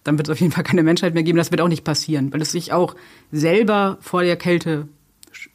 [0.06, 1.38] dann wird es auf jeden Fall keine Menschheit mehr geben.
[1.38, 2.94] Das wird auch nicht passieren, weil es sich auch
[3.32, 4.88] selber vor der Kälte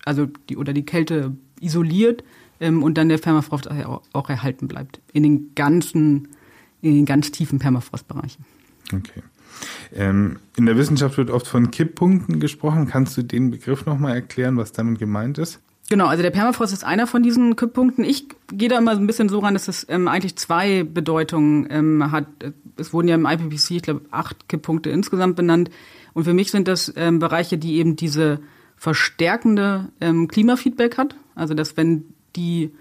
[0.05, 2.23] also die oder die Kälte isoliert
[2.59, 6.29] ähm, und dann der Permafrost auch erhalten bleibt in den ganzen,
[6.81, 8.45] in den ganz tiefen Permafrostbereichen.
[8.93, 9.21] Okay.
[9.93, 12.87] Ähm, in der Wissenschaft wird oft von Kipppunkten gesprochen.
[12.87, 15.59] Kannst du den Begriff nochmal erklären, was damit gemeint ist?
[15.91, 18.05] Genau, also der Permafrost ist einer von diesen Kipppunkten.
[18.05, 21.67] Ich gehe da immer so ein bisschen so ran, dass es ähm, eigentlich zwei Bedeutungen
[21.69, 22.27] ähm, hat.
[22.77, 25.69] Es wurden ja im IPCC, ich glaube, acht Kipppunkte insgesamt benannt.
[26.13, 28.39] Und für mich sind das ähm, Bereiche, die eben diese
[28.77, 31.17] verstärkende ähm, Klimafeedback hat.
[31.35, 32.05] Also dass wenn
[32.37, 32.71] die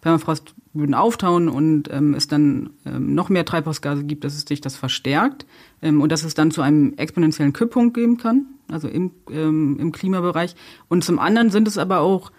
[0.00, 4.60] Permafrost Böden auftauen und ähm, es dann ähm, noch mehr Treibhausgase gibt, dass es sich
[4.60, 5.46] das verstärkt
[5.80, 10.54] und dass es dann zu einem exponentiellen Kipppunkt geben kann, also im, im Klimabereich.
[10.88, 12.30] Und zum anderen sind es aber auch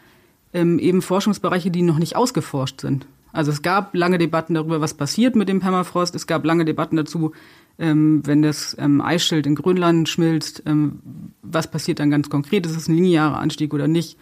[0.54, 3.06] ähm, eben Forschungsbereiche, die noch nicht ausgeforscht sind.
[3.32, 6.14] Also es gab lange Debatten darüber, was passiert mit dem Permafrost.
[6.14, 7.32] Es gab lange Debatten dazu,
[7.80, 11.00] ähm, wenn das ähm, Eisschild in Grönland schmilzt, ähm,
[11.42, 12.66] was passiert dann ganz konkret?
[12.68, 14.18] Ist es ein linearer Anstieg oder nicht?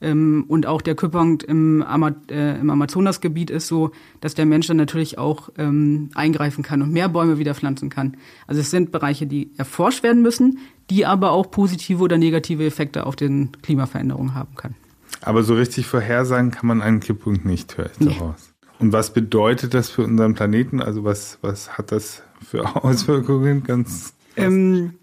[0.00, 4.66] Ähm, und auch der Kipppunkt im, Ama äh, im Amazonasgebiet ist so, dass der Mensch
[4.66, 8.16] dann natürlich auch ähm, eingreifen kann und mehr Bäume wieder pflanzen kann.
[8.46, 13.06] Also es sind Bereiche, die erforscht werden müssen, die aber auch positive oder negative Effekte
[13.06, 14.76] auf den Klimaveränderungen haben können.
[15.20, 18.14] Aber so richtig vorhersagen kann man einen Kipppunkt nicht, höre ich nee.
[18.14, 18.54] daraus.
[18.78, 20.82] Und was bedeutet das für unseren Planeten?
[20.82, 23.64] Also was, was hat das für Auswirkungen?
[23.64, 24.94] Ganz ähm,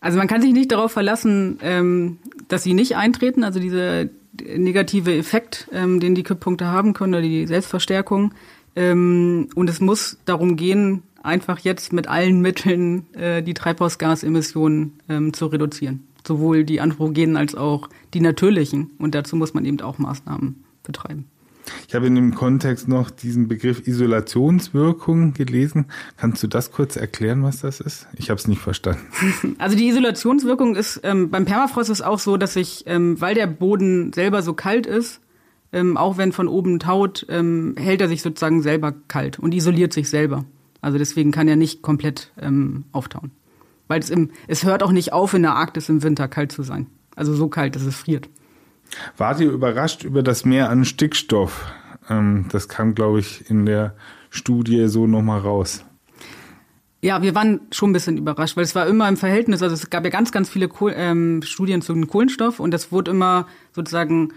[0.00, 3.44] also man kann sich nicht darauf verlassen, ähm, dass sie nicht eintreten.
[3.44, 4.10] Also diese
[4.42, 8.34] negative Effekt, ähm, den die Kipppunkte haben können, oder die Selbstverstärkung.
[8.76, 15.32] Ähm, und es muss darum gehen, einfach jetzt mit allen Mitteln äh, die Treibhausgasemissionen ähm,
[15.32, 16.07] zu reduzieren.
[16.26, 18.90] Sowohl die anthropogenen als auch die natürlichen.
[18.98, 21.26] Und dazu muss man eben auch Maßnahmen betreiben.
[21.86, 25.86] Ich habe in dem Kontext noch diesen Begriff Isolationswirkung gelesen.
[26.16, 28.06] Kannst du das kurz erklären, was das ist?
[28.16, 29.02] Ich habe es nicht verstanden.
[29.58, 33.46] Also die Isolationswirkung ist ähm, beim Permafrost ist auch so, dass sich, ähm, weil der
[33.46, 35.20] Boden selber so kalt ist,
[35.72, 39.92] ähm, auch wenn von oben taut, ähm, hält er sich sozusagen selber kalt und isoliert
[39.92, 40.44] sich selber.
[40.80, 43.30] Also deswegen kann er nicht komplett ähm, auftauen.
[43.88, 46.62] Weil es, im, es hört auch nicht auf, in der Arktis im Winter kalt zu
[46.62, 46.86] sein.
[47.16, 48.28] Also so kalt, dass es friert.
[49.16, 51.66] Wart ihr überrascht über das Mehr an Stickstoff?
[52.08, 53.94] Ähm, das kam, glaube ich, in der
[54.30, 55.84] Studie so nochmal raus.
[57.00, 59.88] Ja, wir waren schon ein bisschen überrascht, weil es war immer im Verhältnis, also es
[59.88, 64.32] gab ja ganz, ganz viele Kohl, ähm, Studien zu Kohlenstoff und das wurde immer sozusagen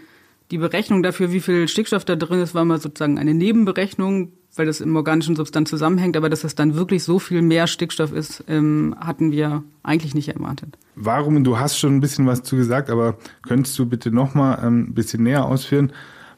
[0.52, 4.66] die Berechnung dafür, wie viel Stickstoff da drin ist, war immer sozusagen eine Nebenberechnung, weil
[4.66, 8.44] das im organischen Substanz zusammenhängt, aber dass es dann wirklich so viel mehr Stickstoff ist,
[8.50, 10.78] ähm, hatten wir eigentlich nicht erwartet.
[10.96, 14.90] Warum, du hast schon ein bisschen was zu gesagt, aber könntest du bitte nochmal ähm,
[14.90, 15.94] ein bisschen näher ausführen,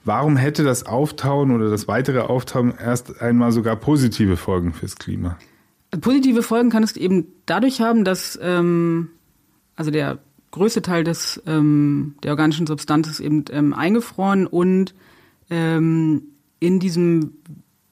[0.05, 5.37] warum hätte das Auftauen oder das weitere Auftauen erst einmal sogar positive Folgen fürs Klima?
[6.01, 9.09] Positive Folgen kann es eben dadurch haben, dass ähm,
[9.75, 10.19] also der
[10.53, 14.93] größte Teil des ähm, der organischen Substanz ist eben ähm, eingefroren und
[15.49, 16.21] ähm,
[16.59, 17.33] in diesem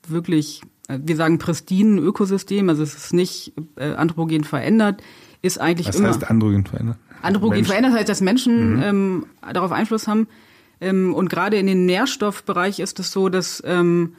[0.07, 5.01] wirklich, äh, wir sagen pristinen Ökosystem, also es ist nicht äh, anthropogen verändert,
[5.41, 6.09] ist eigentlich Was immer.
[6.09, 6.97] Was heißt androgen verändert?
[7.23, 7.67] Androgen Mensch.
[7.67, 8.83] verändert heißt, dass Menschen mhm.
[8.83, 10.27] ähm, darauf Einfluss haben.
[10.79, 14.13] Ähm, und gerade in den Nährstoffbereich ist es so, dass ähm,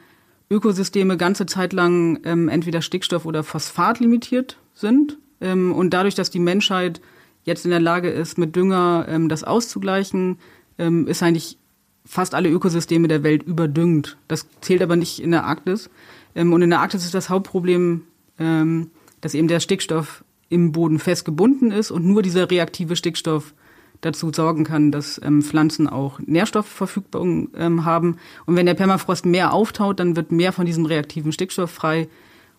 [0.51, 5.19] Ökosysteme ganze Zeit lang ähm, entweder Stickstoff oder Phosphat limitiert sind.
[5.41, 7.01] Ähm, und dadurch, dass die Menschheit
[7.45, 10.39] jetzt in der Lage ist, mit Dünger ähm, das auszugleichen,
[10.79, 11.59] ähm, ist eigentlich
[12.05, 14.17] fast alle Ökosysteme der Welt überdüngt.
[14.29, 15.91] Das zählt aber nicht in der Arktis.
[16.35, 18.03] Ähm, und in der Arktis ist das Hauptproblem,
[18.39, 23.55] ähm, dass eben der Stickstoff im Boden fest gebunden ist und nur dieser reaktive Stickstoff
[24.03, 28.19] dazu sorgen kann, dass ähm, Pflanzen auch Nährstoffverfügbarung ähm, haben.
[28.47, 32.09] Und wenn der Permafrost mehr auftaut, dann wird mehr von diesem reaktiven Stickstoff frei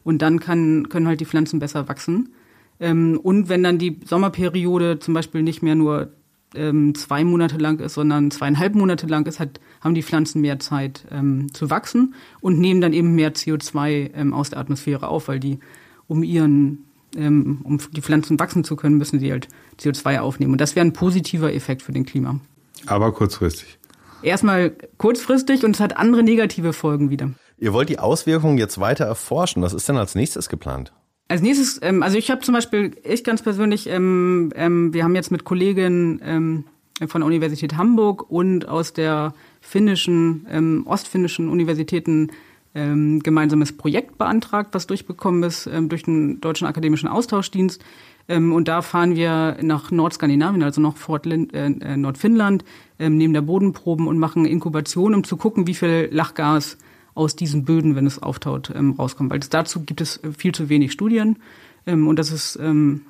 [0.04, 2.34] und dann kann, können halt die Pflanzen besser wachsen.
[2.79, 6.12] Ähm, und wenn dann die Sommerperiode zum Beispiel nicht mehr nur
[6.55, 10.59] ähm, zwei Monate lang ist, sondern zweieinhalb Monate lang ist, hat, haben die Pflanzen mehr
[10.59, 15.27] Zeit ähm, zu wachsen und nehmen dann eben mehr CO2 ähm, aus der Atmosphäre auf,
[15.27, 15.59] weil die
[16.07, 19.47] um ihren ähm, um die Pflanzen wachsen zu können, müssen sie halt
[19.79, 20.53] CO2 aufnehmen.
[20.53, 22.39] Und das wäre ein positiver Effekt für den Klima.
[22.88, 23.77] Aber kurzfristig.
[24.23, 27.31] Erstmal kurzfristig und es hat andere negative Folgen wieder.
[27.59, 29.62] Ihr wollt die Auswirkungen jetzt weiter erforschen.
[29.62, 30.91] Was ist denn als nächstes geplant?
[31.34, 35.15] Als nächstes, ähm, also ich habe zum Beispiel, ich ganz persönlich, ähm, ähm, wir haben
[35.15, 36.65] jetzt mit Kolleginnen ähm,
[37.08, 42.30] von der Universität Hamburg und aus der finnischen, ähm, ostfinnischen Universitäten
[42.76, 47.84] ähm, gemeinsames Projekt beantragt, was durchbekommen ist ähm, durch den Deutschen Akademischen Austauschdienst.
[48.28, 52.63] Ähm, und da fahren wir nach Nordskandinavien, also noch Fortland, äh, äh, Nordfinnland,
[53.00, 56.78] ähm, nehmen da Bodenproben und machen Inkubation, um zu gucken, wie viel Lachgas
[57.15, 59.32] aus diesen Böden, wenn es auftaut, ähm, rauskommt.
[59.32, 61.38] Weil das, dazu gibt es viel zu wenig Studien.
[61.86, 63.02] Ähm, und das ist, ähm,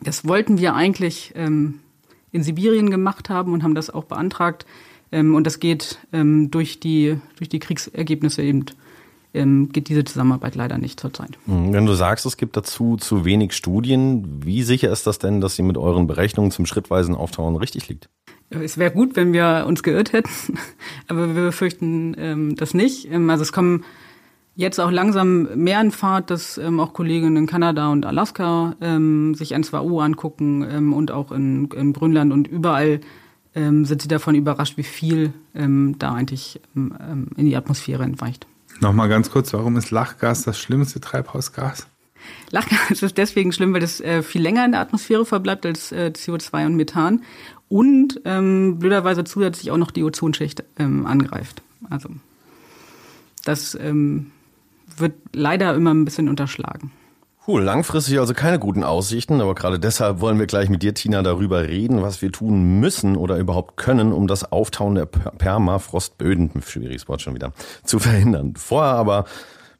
[0.00, 1.80] das wollten wir eigentlich ähm,
[2.30, 4.66] in Sibirien gemacht haben und haben das auch beantragt.
[5.10, 8.66] Ähm, und das geht ähm, durch die durch die Kriegsergebnisse eben
[9.34, 11.38] ähm, geht diese Zusammenarbeit leider nicht zurzeit.
[11.46, 11.72] Mhm.
[11.72, 15.56] Wenn du sagst, es gibt dazu zu wenig Studien, wie sicher ist das denn, dass
[15.56, 18.08] sie mit euren Berechnungen zum schrittweisen Auftauen richtig liegt?
[18.54, 20.58] Es wäre gut, wenn wir uns geirrt hätten,
[21.08, 23.10] aber wir befürchten ähm, das nicht.
[23.10, 23.84] Ähm, also es kommen
[24.54, 29.34] jetzt auch langsam mehr in Fahrt, dass ähm, auch Kollegen in Kanada und Alaska ähm,
[29.34, 33.00] sich N2O angucken ähm, und auch in, in Grönland und überall
[33.54, 38.46] ähm, sind sie davon überrascht, wie viel ähm, da eigentlich ähm, in die Atmosphäre entweicht.
[38.80, 41.86] Nochmal ganz kurz, warum ist Lachgas das schlimmste Treibhausgas?
[42.50, 46.12] Lachgas ist deswegen schlimm, weil es äh, viel länger in der Atmosphäre verbleibt als äh,
[46.14, 47.22] CO2 und Methan
[47.72, 51.62] und ähm, blöderweise zusätzlich auch noch die Ozonschicht ähm, angreift.
[51.88, 52.10] Also
[53.46, 54.30] das ähm,
[54.98, 56.92] wird leider immer ein bisschen unterschlagen.
[57.48, 61.22] Cool, langfristig also keine guten Aussichten, aber gerade deshalb wollen wir gleich mit dir, Tina,
[61.22, 67.08] darüber reden, was wir tun müssen oder überhaupt können, um das Auftauen der Permafrostböden, schwieriges
[67.08, 67.52] Wort schon wieder,
[67.84, 68.52] zu verhindern.
[68.56, 69.24] Vorher aber,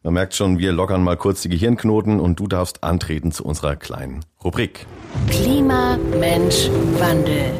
[0.03, 3.77] man merkt schon, wir lockern mal kurz die Gehirnknoten und du darfst antreten zu unserer
[3.77, 4.87] kleinen Rubrik.
[5.29, 7.53] Klima, Mensch, Wandel.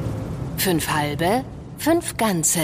[0.63, 1.45] Fünf halbe,
[1.77, 2.61] fünf ganze.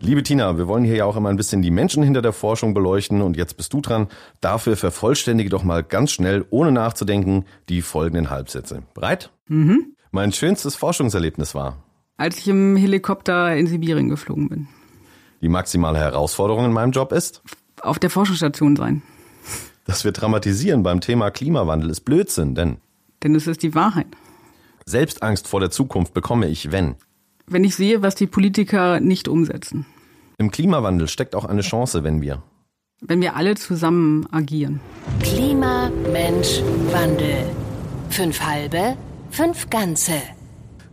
[0.00, 2.72] Liebe Tina, wir wollen hier ja auch immer ein bisschen die Menschen hinter der Forschung
[2.72, 4.08] beleuchten und jetzt bist du dran.
[4.40, 8.82] Dafür vervollständige doch mal ganz schnell, ohne nachzudenken, die folgenden Halbsätze.
[8.94, 9.30] Bereit?
[9.46, 9.94] Mhm.
[10.10, 11.76] Mein schönstes Forschungserlebnis war?
[12.16, 14.68] Als ich im Helikopter in Sibirien geflogen bin.
[15.42, 17.42] Die maximale Herausforderung in meinem Job ist?
[17.82, 19.02] Auf der Forschungsstation sein.
[19.84, 22.78] Dass wir dramatisieren beim Thema Klimawandel ist Blödsinn, denn?
[23.22, 24.06] Denn es ist die Wahrheit.
[24.86, 26.96] Selbstangst vor der Zukunft bekomme ich, wenn?
[27.50, 29.86] Wenn ich sehe, was die Politiker nicht umsetzen.
[30.38, 32.42] Im Klimawandel steckt auch eine Chance, wenn wir.
[33.00, 34.80] Wenn wir alle zusammen agieren.
[35.20, 36.60] Klima, Mensch,
[36.92, 37.44] Wandel.
[38.10, 38.96] Fünf halbe,
[39.30, 40.14] fünf ganze.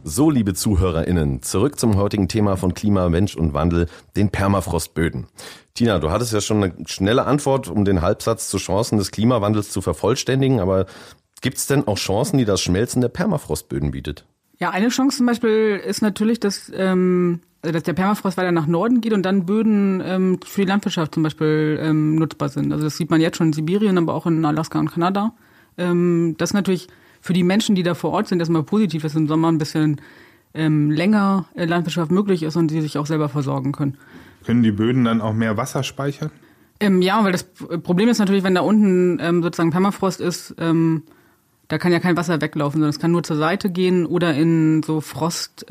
[0.04, 5.26] So, liebe ZuhörerInnen, zurück zum heutigen Thema von Klima, Mensch und Wandel, den Permafrostböden.
[5.74, 9.72] Tina, du hattest ja schon eine schnelle Antwort, um den Halbsatz zu Chancen des Klimawandels
[9.72, 10.86] zu vervollständigen, aber
[11.42, 14.26] gibt es denn auch Chancen, die das Schmelzen der Permafrostböden bietet?
[14.60, 18.68] Ja, eine Chance zum Beispiel ist natürlich, dass, ähm, also dass der Permafrost weiter nach
[18.68, 22.72] Norden geht und dann Böden ähm, für die Landwirtschaft zum Beispiel ähm, nutzbar sind.
[22.72, 25.34] Also das sieht man jetzt schon in Sibirien, aber auch in Alaska und Kanada.
[25.78, 26.88] Ähm, das ist natürlich
[27.20, 30.00] für die Menschen, die da vor Ort sind, erstmal positiv, dass im Sommer ein bisschen
[30.54, 33.98] ähm, länger äh, Landwirtschaft möglich ist und sie sich auch selber versorgen können.
[34.46, 36.32] Können die Böden dann auch mehr Wasser speichern?
[36.80, 41.04] Ähm, ja, weil das Problem ist natürlich, wenn da unten ähm, sozusagen Permafrost ist, ähm,
[41.68, 44.84] da kann ja kein Wasser weglaufen, sondern es kann nur zur Seite gehen oder in
[44.84, 45.68] so Frost-Cracks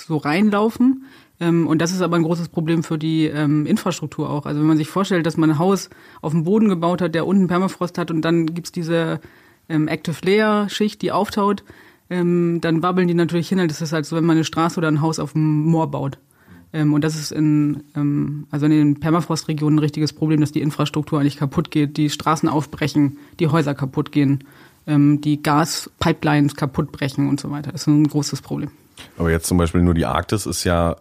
[0.00, 1.04] ähm, so reinlaufen.
[1.40, 4.46] Ähm, und das ist aber ein großes Problem für die ähm, Infrastruktur auch.
[4.46, 7.26] Also wenn man sich vorstellt, dass man ein Haus auf dem Boden gebaut hat, der
[7.26, 9.20] unten Permafrost hat und dann gibt's diese
[9.68, 11.64] ähm, Active Layer Schicht, die auftaut,
[12.10, 13.66] ähm, dann wabbeln die natürlich hin.
[13.66, 16.18] Das ist halt so, wenn man eine Straße oder ein Haus auf dem Moor baut.
[16.72, 20.62] Ähm, und das ist in, ähm, also in den Permafrostregionen ein richtiges Problem, dass die
[20.62, 24.44] Infrastruktur eigentlich kaputt geht, die Straßen aufbrechen, die Häuser kaputt gehen
[24.86, 27.72] ähm, die Gaspipelines kaputt brechen und so weiter.
[27.72, 28.70] Das ist ein großes Problem.
[29.16, 30.96] Aber jetzt zum Beispiel nur die Arktis ist ja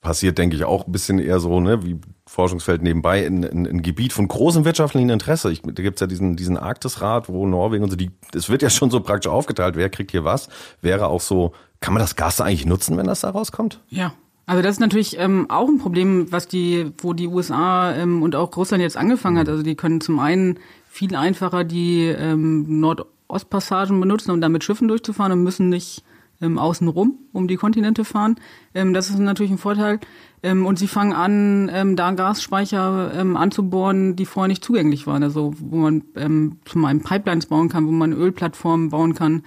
[0.00, 3.82] passiert, denke ich, auch ein bisschen eher so, ne, wie Forschungsfeld nebenbei, in, in, in
[3.82, 5.52] Gebiet von großem wirtschaftlichen Interesse.
[5.52, 8.70] Ich, da gibt's ja diesen, diesen Arktisrat, wo Norwegen und so, die, es wird ja
[8.70, 10.48] schon so praktisch aufgeteilt, wer kriegt hier was.
[10.80, 13.80] Wäre auch so, kann man das Gas da eigentlich nutzen, wenn das da rauskommt?
[13.88, 14.12] Ja.
[14.46, 18.34] Also das ist natürlich ähm, auch ein Problem, was die, wo die USA ähm, und
[18.34, 19.48] auch Russland jetzt angefangen hat.
[19.48, 24.88] Also die können zum einen viel einfacher die ähm, Nordostpassagen benutzen, um da mit Schiffen
[24.88, 26.02] durchzufahren und müssen nicht
[26.40, 28.36] ähm, außenrum um die Kontinente fahren.
[28.74, 30.00] Ähm, das ist natürlich ein Vorteil.
[30.42, 35.22] Ähm, und sie fangen an, ähm, da Gasspeicher ähm, anzubohren, die vorher nicht zugänglich waren.
[35.22, 39.42] Also wo man ähm, zum einen Pipelines bauen kann, wo man Ölplattformen bauen kann.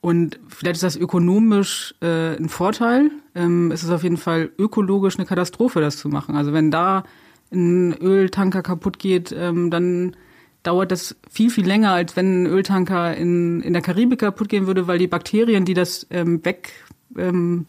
[0.00, 3.10] Und vielleicht ist das ökonomisch äh, ein Vorteil.
[3.34, 6.36] Ähm, es ist auf jeden Fall ökologisch eine Katastrophe, das zu machen.
[6.36, 7.04] Also wenn da
[7.52, 10.16] ein Öltanker kaputt geht, ähm, dann
[10.62, 14.66] dauert das viel, viel länger, als wenn ein Öltanker in, in der Karibik kaputt gehen
[14.66, 17.66] würde, weil die Bakterien, die das ähm, wegbauen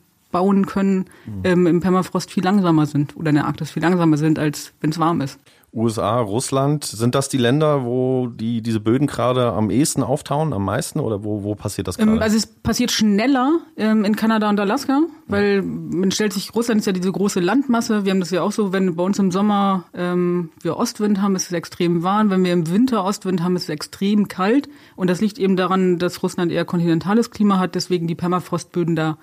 [0.57, 1.41] ähm, können, mhm.
[1.43, 4.91] ähm, im Permafrost viel langsamer sind oder in der Arktis viel langsamer sind, als wenn
[4.91, 5.39] es warm ist.
[5.73, 10.65] USA, Russland, sind das die Länder, wo die diese Böden gerade am ehesten auftauen, am
[10.65, 10.99] meisten?
[10.99, 12.21] Oder wo, wo passiert das ähm, gerade?
[12.21, 15.61] also es passiert schneller ähm, in Kanada und Alaska, weil ja.
[15.63, 18.73] man stellt sich, Russland ist ja diese große Landmasse, wir haben das ja auch so,
[18.73, 22.51] wenn bei uns im Sommer ähm, wir Ostwind haben, ist es extrem warm, wenn wir
[22.51, 24.67] im Winter Ostwind haben, ist es extrem kalt.
[24.97, 29.17] Und das liegt eben daran, dass Russland eher kontinentales Klima hat, deswegen die Permafrostböden da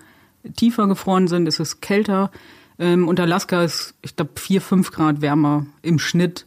[0.57, 2.31] tiefer gefroren sind, es ist kälter
[2.79, 6.47] ähm, und Alaska ist, ich glaube, vier, fünf Grad wärmer im Schnitt.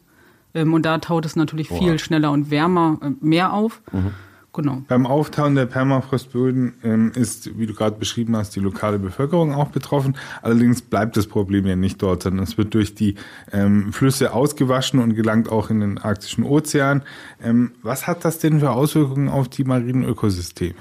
[0.54, 1.78] Ähm, und da taut es natürlich Boah.
[1.78, 3.82] viel schneller und wärmer äh, mehr auf.
[3.92, 4.12] Mhm.
[4.54, 4.82] Genau.
[4.86, 9.68] Beim Auftauen der Permafrostböden ähm, ist, wie du gerade beschrieben hast, die lokale Bevölkerung auch
[9.68, 10.14] betroffen.
[10.42, 13.14] Allerdings bleibt das Problem ja nicht dort, sondern es wird durch die
[13.50, 17.02] ähm, Flüsse ausgewaschen und gelangt auch in den arktischen Ozean.
[17.42, 20.74] Ähm, was hat das denn für Auswirkungen auf die marinen Ökosysteme?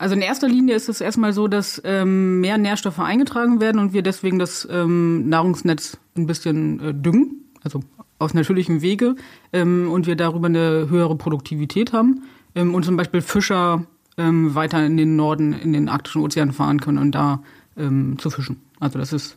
[0.00, 3.92] Also in erster Linie ist es erstmal so, dass ähm, mehr Nährstoffe eingetragen werden und
[3.92, 7.80] wir deswegen das ähm, Nahrungsnetz ein bisschen äh, düngen, also
[8.18, 9.16] aus natürlichem Wege,
[9.52, 12.22] ähm, und wir darüber eine höhere Produktivität haben
[12.54, 13.84] ähm, und zum Beispiel Fischer
[14.16, 17.42] ähm, weiter in den Norden, in den arktischen Ozean fahren können und da
[17.76, 18.62] ähm, zu fischen.
[18.78, 19.36] Also das ist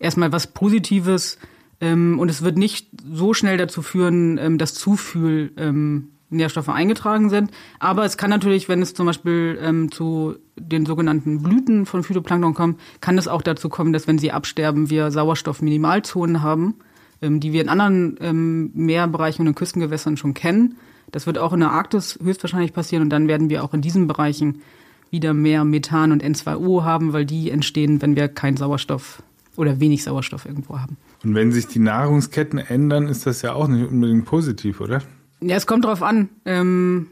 [0.00, 1.38] erstmal was Positives.
[1.80, 6.68] Ähm, und es wird nicht so schnell dazu führen, ähm, dass zu viel ähm, Nährstoffe
[6.68, 7.50] eingetragen sind.
[7.78, 12.54] Aber es kann natürlich, wenn es zum Beispiel ähm, zu den sogenannten Blüten von Phytoplankton
[12.54, 16.76] kommt, kann es auch dazu kommen, dass wenn sie absterben, wir Sauerstoffminimalzonen haben,
[17.20, 20.76] ähm, die wir in anderen ähm, Meerbereichen und in Küstengewässern schon kennen.
[21.12, 24.06] Das wird auch in der Arktis höchstwahrscheinlich passieren und dann werden wir auch in diesen
[24.06, 24.62] Bereichen
[25.10, 29.22] wieder mehr Methan und N2O haben, weil die entstehen, wenn wir keinen Sauerstoff
[29.56, 30.96] oder wenig Sauerstoff irgendwo haben.
[31.24, 35.02] Und wenn sich die Nahrungsketten ändern, ist das ja auch nicht unbedingt positiv, oder?
[35.42, 36.28] Ja, es kommt drauf an.
[36.44, 37.08] Ähm,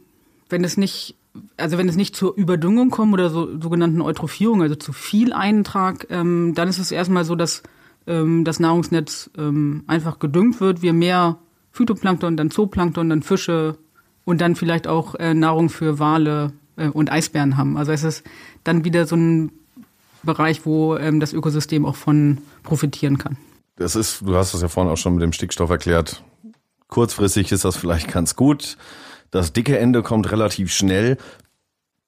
[0.48, 1.14] wenn es nicht,
[1.56, 6.06] also wenn es nicht zur Überdüngung kommt oder so, sogenannten Eutrophierung, also zu viel Eintrag,
[6.10, 7.62] ähm, dann ist es erstmal so, dass
[8.06, 11.38] ähm, das Nahrungsnetz ähm, einfach gedüngt wird, wir mehr
[11.72, 13.78] Phytoplankton, dann Zooplankton, dann Fische
[14.24, 17.76] und dann vielleicht auch äh, Nahrung für Wale äh, und Eisbären haben.
[17.76, 18.24] Also es ist
[18.64, 19.52] dann wieder so ein
[20.22, 23.36] Bereich, wo ähm, das Ökosystem auch von profitieren kann.
[23.76, 26.22] Das ist, du hast das ja vorhin auch schon mit dem Stickstoff erklärt.
[26.88, 28.76] Kurzfristig ist das vielleicht ganz gut.
[29.30, 31.18] Das dicke Ende kommt relativ schnell.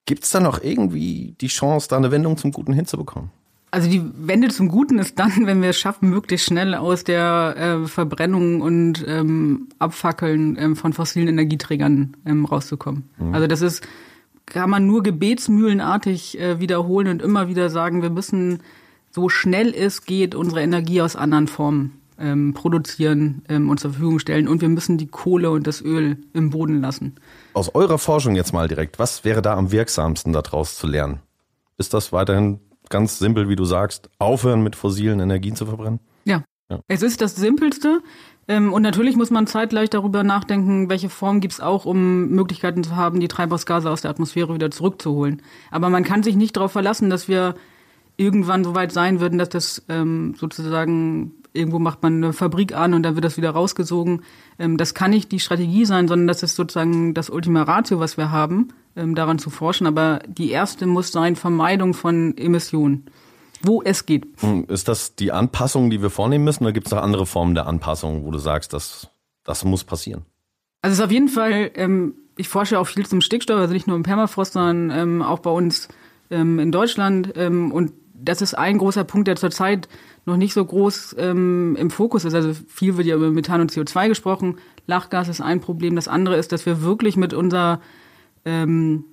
[0.06, 3.30] Gibt es da noch irgendwie die Chance, da eine Wendung zum Guten hinzubekommen?
[3.70, 7.54] Also die Wende zum Guten ist dann, wenn wir es schaffen, möglichst schnell aus der
[7.56, 13.08] äh, Verbrennung und ähm, Abfackeln ähm, von fossilen Energieträgern ähm, rauszukommen.
[13.18, 13.34] Mhm.
[13.34, 13.86] Also das ist
[14.46, 18.62] kann man nur gebetsmühlenartig äh, wiederholen und immer wieder sagen, wir müssen
[19.10, 24.18] so schnell es geht unsere Energie aus anderen Formen ähm, produzieren ähm, und zur Verfügung
[24.18, 27.16] stellen und wir müssen die Kohle und das Öl im Boden lassen.
[27.54, 31.20] Aus eurer Forschung jetzt mal direkt, was wäre da am wirksamsten daraus zu lernen?
[31.78, 36.00] Ist das weiterhin ganz simpel, wie du sagst, aufhören mit fossilen Energien zu verbrennen?
[36.24, 36.44] Ja.
[36.68, 36.80] ja.
[36.88, 38.02] Es ist das Simpelste.
[38.48, 42.82] Ähm, und natürlich muss man zeitgleich darüber nachdenken, welche Form gibt es auch, um Möglichkeiten
[42.82, 45.40] zu haben, die Treibhausgase aus der Atmosphäre wieder zurückzuholen.
[45.70, 47.54] Aber man kann sich nicht darauf verlassen, dass wir
[48.16, 52.94] irgendwann so weit sein würden, dass das ähm, sozusagen irgendwo macht man eine Fabrik an
[52.94, 54.22] und dann wird das wieder rausgesogen.
[54.58, 58.16] Ähm, das kann nicht die Strategie sein, sondern das ist sozusagen das Ultima Ratio, was
[58.16, 59.86] wir haben, ähm, daran zu forschen.
[59.86, 63.06] Aber die erste muss sein Vermeidung von Emissionen
[63.62, 64.26] wo es geht.
[64.40, 67.54] Hm, ist das die Anpassung, die wir vornehmen müssen, oder gibt es noch andere Formen
[67.54, 69.10] der Anpassung, wo du sagst, dass
[69.44, 70.24] das muss passieren?
[70.80, 73.86] Also es ist auf jeden Fall, ähm, ich forsche auch viel zum Stickstoff, also nicht
[73.86, 75.88] nur im Permafrost, sondern auch bei uns
[76.30, 77.36] in Deutschland.
[77.36, 79.88] Und das ist ein großer Punkt, der zurzeit
[80.30, 82.34] noch nicht so groß ähm, im Fokus ist.
[82.34, 84.56] Also viel wird ja über Methan und CO2 gesprochen.
[84.86, 85.96] Lachgas ist ein Problem.
[85.96, 87.80] Das andere ist, dass wir wirklich mit unserer
[88.44, 89.04] ähm,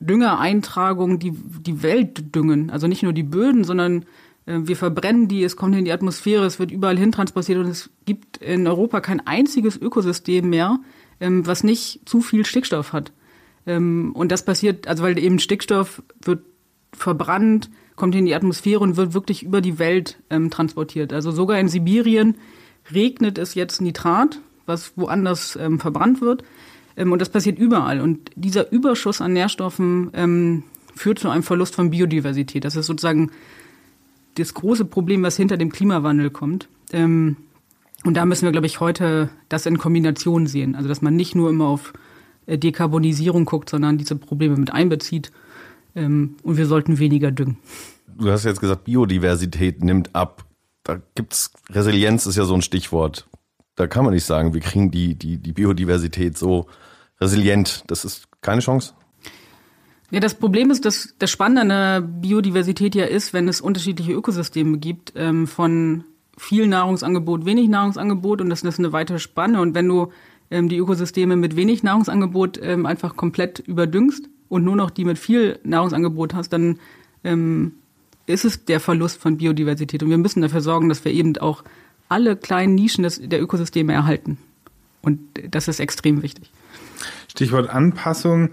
[0.00, 2.70] Düngereintragung die, die Welt düngen.
[2.70, 4.04] Also nicht nur die Böden, sondern
[4.46, 7.66] äh, wir verbrennen die, es kommt in die Atmosphäre, es wird überall hin transportiert und
[7.66, 10.78] es gibt in Europa kein einziges Ökosystem mehr,
[11.20, 13.12] ähm, was nicht zu viel Stickstoff hat.
[13.66, 16.44] Ähm, und das passiert, also weil eben Stickstoff wird
[16.92, 21.12] verbrannt, kommt in die Atmosphäre und wird wirklich über die Welt ähm, transportiert.
[21.12, 22.36] Also sogar in Sibirien
[22.92, 26.44] regnet es jetzt Nitrat, was woanders ähm, verbrannt wird.
[26.96, 28.00] Ähm, und das passiert überall.
[28.00, 30.62] Und dieser Überschuss an Nährstoffen ähm,
[30.94, 32.64] führt zu einem Verlust von Biodiversität.
[32.64, 33.30] Das ist sozusagen
[34.36, 36.68] das große Problem, was hinter dem Klimawandel kommt.
[36.92, 37.36] Ähm,
[38.04, 40.76] und da müssen wir, glaube ich, heute das in Kombination sehen.
[40.76, 41.92] Also, dass man nicht nur immer auf
[42.46, 45.32] äh, Dekarbonisierung guckt, sondern diese Probleme mit einbezieht.
[45.96, 47.56] Ähm, und wir sollten weniger düngen.
[48.18, 50.44] Du hast jetzt gesagt, Biodiversität nimmt ab.
[50.84, 53.26] Da gibt's Resilienz ist ja so ein Stichwort.
[53.74, 56.66] Da kann man nicht sagen, wir kriegen die, die, die Biodiversität so
[57.20, 57.82] resilient.
[57.88, 58.94] Das ist keine Chance.
[60.10, 64.12] Ja, das Problem ist, dass das Spannende an der Biodiversität ja ist, wenn es unterschiedliche
[64.12, 66.04] Ökosysteme gibt, ähm, von
[66.38, 69.60] viel Nahrungsangebot, wenig Nahrungsangebot und das ist eine weitere Spanne.
[69.60, 70.12] Und wenn du
[70.50, 75.58] ähm, die Ökosysteme mit wenig Nahrungsangebot einfach komplett überdüngst und nur noch die mit viel
[75.64, 76.78] Nahrungsangebot hast, dann
[77.24, 77.72] ähm,
[78.26, 80.02] ist es der Verlust von Biodiversität.
[80.02, 81.62] Und wir müssen dafür sorgen, dass wir eben auch
[82.08, 84.38] alle kleinen Nischen des, der Ökosysteme erhalten.
[85.02, 86.50] Und das ist extrem wichtig.
[87.28, 88.50] Stichwort Anpassung.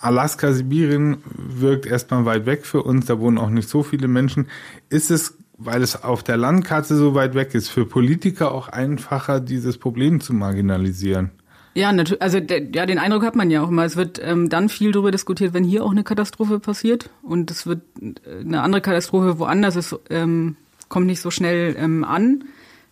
[0.00, 4.46] Alaska, Sibirien wirkt erstmal weit weg für uns, da wohnen auch nicht so viele Menschen.
[4.88, 9.40] Ist es, weil es auf der Landkarte so weit weg ist, für Politiker auch einfacher,
[9.40, 11.30] dieses Problem zu marginalisieren?
[11.74, 12.20] Ja, natürlich.
[12.20, 13.84] Also ja, den Eindruck hat man ja auch immer.
[13.84, 17.66] Es wird ähm, dann viel darüber diskutiert, wenn hier auch eine Katastrophe passiert und es
[17.66, 20.56] wird äh, eine andere Katastrophe woanders ist, ähm,
[20.88, 22.44] kommt nicht so schnell ähm, an.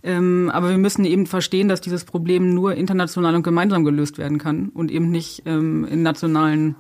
[0.04, 4.38] Ähm, aber wir müssen eben verstehen, dass dieses Problem nur international und gemeinsam gelöst werden
[4.38, 6.76] kann und eben nicht ähm, in nationalen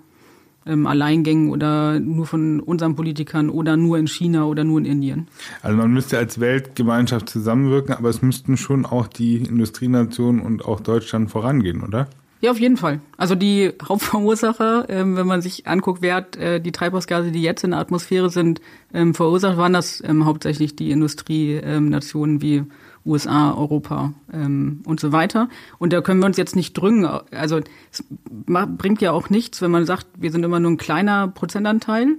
[0.68, 5.28] ähm, Alleingängen oder nur von unseren Politikern oder nur in China oder nur in Indien.
[5.62, 10.80] Also man müsste als Weltgemeinschaft zusammenwirken, aber es müssten schon auch die Industrienationen und auch
[10.80, 12.08] Deutschland vorangehen, oder?
[12.40, 13.00] Ja, auf jeden Fall.
[13.16, 17.64] Also die Hauptverursacher, ähm, wenn man sich anguckt, wer hat äh, die Treibhausgase, die jetzt
[17.64, 18.60] in der Atmosphäre sind,
[18.94, 22.62] ähm, verursacht, waren das ähm, hauptsächlich die Industrienationen wie
[23.08, 25.48] USA, Europa ähm, und so weiter.
[25.78, 27.04] Und da können wir uns jetzt nicht drüngen.
[27.32, 31.28] Also es bringt ja auch nichts, wenn man sagt, wir sind immer nur ein kleiner
[31.28, 32.16] Prozentanteil.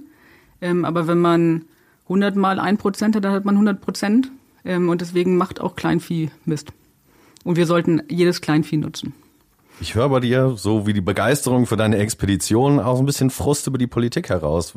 [0.60, 1.64] Ähm, aber wenn man
[2.04, 4.30] 100 mal ein Prozent hat, dann hat man 100 Prozent.
[4.64, 6.72] Ähm, und deswegen macht auch Kleinvieh Mist.
[7.44, 9.14] Und wir sollten jedes Kleinvieh nutzen.
[9.80, 13.66] Ich höre bei dir, so wie die Begeisterung für deine Expedition, auch ein bisschen Frust
[13.66, 14.74] über die Politik heraus.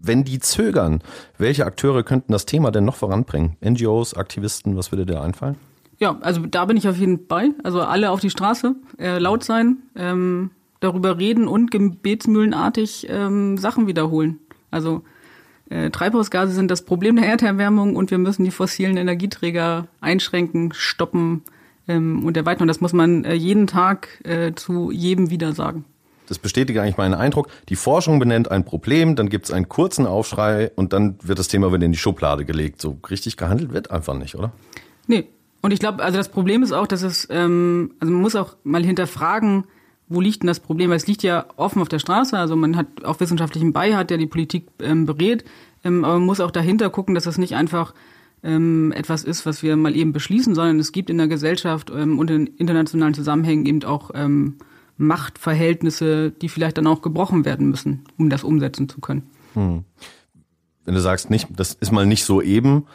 [0.00, 1.02] Wenn die zögern,
[1.38, 3.56] welche Akteure könnten das Thema denn noch voranbringen?
[3.64, 5.56] NGOs, Aktivisten, was würde dir einfallen?
[5.98, 7.54] Ja, also da bin ich auf jeden Fall.
[7.64, 13.88] Also alle auf die Straße, äh, laut sein, ähm, darüber reden und gebetsmühlenartig ähm, Sachen
[13.88, 14.38] wiederholen.
[14.70, 15.02] Also
[15.70, 21.42] äh, Treibhausgase sind das Problem der Erderwärmung und wir müssen die fossilen Energieträger einschränken, stoppen
[21.88, 22.62] ähm, und erweitern.
[22.62, 25.84] Und das muss man äh, jeden Tag äh, zu jedem wieder sagen.
[26.28, 27.48] Das bestätigt eigentlich meinen Eindruck.
[27.68, 31.48] Die Forschung benennt ein Problem, dann gibt es einen kurzen Aufschrei und dann wird das
[31.48, 32.80] Thema wieder in die Schublade gelegt.
[32.80, 34.52] So richtig gehandelt wird einfach nicht, oder?
[35.06, 35.26] Nee.
[35.60, 38.56] Und ich glaube, also das Problem ist auch, dass es, ähm, also man muss auch
[38.62, 39.64] mal hinterfragen,
[40.08, 40.90] wo liegt denn das Problem?
[40.90, 44.18] Weil es liegt ja offen auf der Straße, also man hat auch wissenschaftlichen Beihat, der
[44.18, 45.44] die Politik ähm, berät,
[45.84, 47.92] ähm, aber man muss auch dahinter gucken, dass das nicht einfach
[48.42, 52.18] ähm, etwas ist, was wir mal eben beschließen, sondern es gibt in der Gesellschaft ähm,
[52.18, 54.56] und in internationalen Zusammenhängen eben auch ähm,
[54.98, 59.30] Machtverhältnisse, die vielleicht dann auch gebrochen werden müssen, um das umsetzen zu können.
[59.54, 59.84] Hm.
[60.84, 62.86] Wenn du sagst, nicht, das ist mal nicht so eben,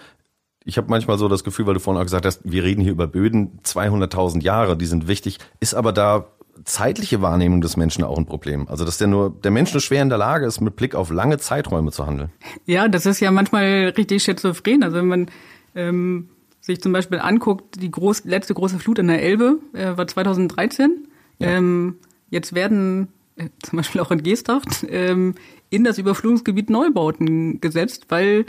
[0.65, 2.91] ich habe manchmal so das Gefühl, weil du vorhin auch gesagt hast, wir reden hier
[2.91, 5.39] über Böden, 200.000 Jahre, die sind wichtig.
[5.59, 6.27] Ist aber da
[6.65, 8.67] zeitliche Wahrnehmung des Menschen auch ein Problem.
[8.67, 11.09] Also dass der nur der Mensch nur schwer in der Lage ist, mit Blick auf
[11.09, 12.29] lange Zeiträume zu handeln.
[12.65, 14.83] Ja, das ist ja manchmal richtig schizophren.
[14.83, 15.27] Also wenn man
[15.75, 16.29] ähm,
[16.61, 21.07] sich zum Beispiel anguckt, die groß, letzte große Flut in der Elbe äh, war 2013.
[21.39, 21.49] Ja.
[21.49, 21.97] Ähm,
[22.29, 25.35] jetzt werden äh, zum Beispiel auch in Geesthacht ähm,
[25.69, 28.45] in das Überflutungsgebiet Neubauten gesetzt, weil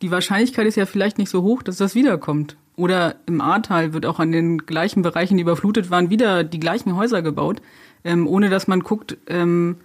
[0.00, 2.56] die Wahrscheinlichkeit ist ja vielleicht nicht so hoch, dass das wiederkommt.
[2.76, 6.96] Oder im Ahrtal wird auch an den gleichen Bereichen, die überflutet waren, wieder die gleichen
[6.96, 7.60] Häuser gebaut,
[8.04, 9.76] ähm, ohne dass man guckt, ähm,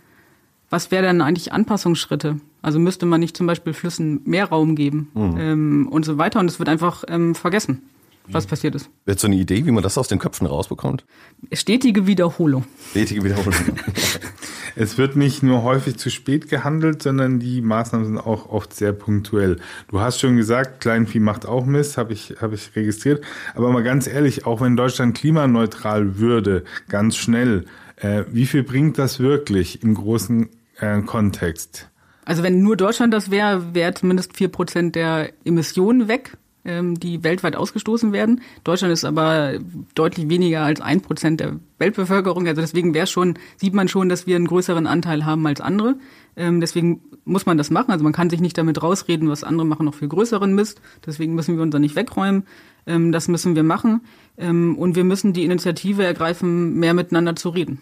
[0.70, 2.40] was wäre dann eigentlich Anpassungsschritte?
[2.62, 5.36] Also müsste man nicht zum Beispiel Flüssen mehr Raum geben mhm.
[5.38, 6.40] ähm, und so weiter.
[6.40, 7.84] Und es wird einfach ähm, vergessen
[8.32, 8.90] was passiert ist.
[9.06, 11.06] Wird so eine Idee, wie man das aus den Köpfen rausbekommt?
[11.52, 12.66] Stetige Wiederholung.
[12.92, 13.54] Stetige Wiederholung.
[14.76, 18.94] es wird nicht nur häufig zu spät gehandelt, sondern die Maßnahmen sind auch oft sehr
[18.94, 19.58] punktuell.
[19.88, 23.24] Du hast schon gesagt, Kleinvieh macht auch Mist, habe ich, hab ich registriert.
[23.56, 27.66] Aber mal ganz ehrlich, auch wenn Deutschland klimaneutral würde, ganz schnell,
[27.98, 30.50] äh, wie viel bringt das wirklich im großen
[30.80, 31.90] äh, Kontext?
[32.26, 36.34] Also wenn nur Deutschland das wäre, wäre zumindest vier Prozent der Emissionen weg
[36.68, 38.42] ähm, die weltweit ausgestoßen werden.
[38.64, 39.54] Deutschland ist aber
[39.96, 42.46] deutlich weniger als ein Prozent der Weltbevölkerung.
[42.48, 45.96] Also deswegen wäre schon, sieht man schon, dass wir einen größeren Anteil haben als andere.
[46.36, 47.92] Ähm, deswegen muss man das machen.
[47.92, 50.82] Also man kann sich nicht damit rausreden, was andere machen, noch viel größeren Mist.
[51.06, 52.44] Deswegen müssen wir uns da nicht wegräumen.
[52.86, 54.02] Ähm, das müssen wir machen.
[54.38, 57.80] und wir müssen die Initiative ergreifen, mehr miteinander zu reden.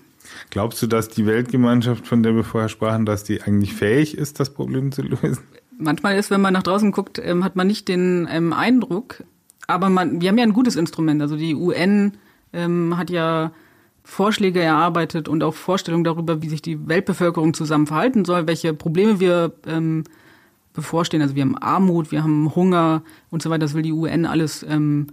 [0.50, 4.40] Glaubst du, dass die Weltgemeinschaft, von der wir vorher sprachen, dass die eigentlich fähig ist,
[4.40, 5.40] das Problem zu lösen?
[5.78, 9.24] Manchmal ist, wenn man nach draußen guckt, ähm, hat man nicht den ähm, Eindruck,
[9.68, 11.22] aber man, wir haben ja ein gutes Instrument.
[11.22, 12.14] Also die UN
[12.54, 13.52] ähm, hat ja
[14.04, 19.20] Vorschläge erarbeitet und auch Vorstellungen darüber, wie sich die Weltbevölkerung zusammen verhalten soll, welche Probleme
[19.20, 20.04] wir ähm,
[20.74, 21.22] bevorstehen.
[21.22, 23.02] Also wir haben Armut, wir haben Hunger
[23.32, 23.62] und so weiter.
[23.62, 25.08] Das will die UN alles ähm,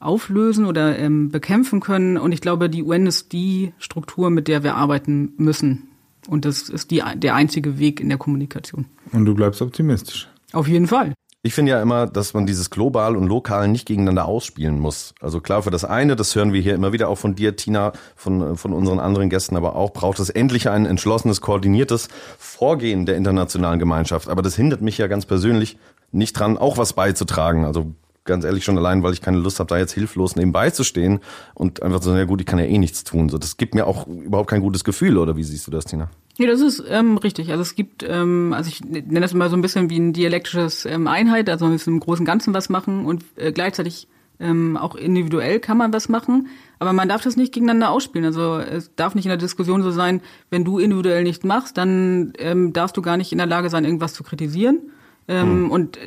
[0.00, 2.16] auflösen oder ähm, bekämpfen können.
[2.16, 5.88] Und ich glaube, die UN ist die Struktur, mit der wir arbeiten müssen.
[6.28, 8.86] Und das ist die, der einzige Weg in der Kommunikation.
[9.12, 10.28] Und du bleibst optimistisch.
[10.52, 11.12] Auf jeden Fall.
[11.46, 15.14] Ich finde ja immer, dass man dieses global und lokal nicht gegeneinander ausspielen muss.
[15.20, 17.92] Also klar, für das eine, das hören wir hier immer wieder auch von dir, Tina,
[18.16, 22.08] von, von unseren anderen Gästen, aber auch braucht es endlich ein entschlossenes, koordiniertes
[22.38, 24.30] Vorgehen der internationalen Gemeinschaft.
[24.30, 25.76] Aber das hindert mich ja ganz persönlich
[26.12, 27.66] nicht dran, auch was beizutragen.
[27.66, 27.92] Also
[28.24, 31.20] ganz ehrlich schon allein, weil ich keine Lust habe, da jetzt hilflos nebenbei zu stehen
[31.54, 33.28] und einfach sagen, ja gut, ich kann ja eh nichts tun.
[33.28, 36.08] So, das gibt mir auch überhaupt kein gutes Gefühl, oder wie siehst du das, Tina?
[36.36, 37.50] Ja, das ist ähm, richtig.
[37.50, 40.84] Also es gibt, ähm, also ich nenne das immer so ein bisschen wie ein dialektisches
[40.84, 44.08] ähm, Einheit, also man muss im Großen und Ganzen was machen und äh, gleichzeitig
[44.40, 46.48] ähm, auch individuell kann man was machen,
[46.80, 48.24] aber man darf das nicht gegeneinander ausspielen.
[48.24, 52.32] Also es darf nicht in der Diskussion so sein, wenn du individuell nichts machst, dann
[52.38, 54.80] ähm, darfst du gar nicht in der Lage sein, irgendwas zu kritisieren.
[55.28, 55.70] Ähm, hm.
[55.70, 55.98] Und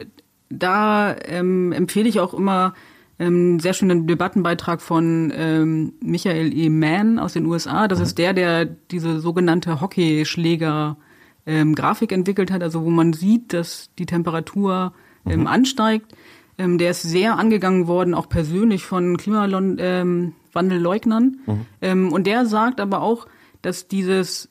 [0.50, 2.74] da ähm, empfehle ich auch immer
[3.20, 6.70] ähm, sehr schönen Debattenbeitrag von ähm, Michael E.
[6.70, 7.88] Mann aus den USA.
[7.88, 10.98] Das ist der, der diese sogenannte Hockeyschläger
[11.46, 14.94] ähm, Grafik entwickelt hat, also wo man sieht, dass die Temperatur
[15.26, 15.48] ähm, mhm.
[15.48, 16.14] ansteigt.
[16.60, 21.40] Ähm, der ist sehr angegangen worden, auch persönlich von Klimawandelleugnern.
[21.46, 21.66] Mhm.
[21.82, 23.28] Ähm, und der sagt aber auch,
[23.62, 24.50] dass dieses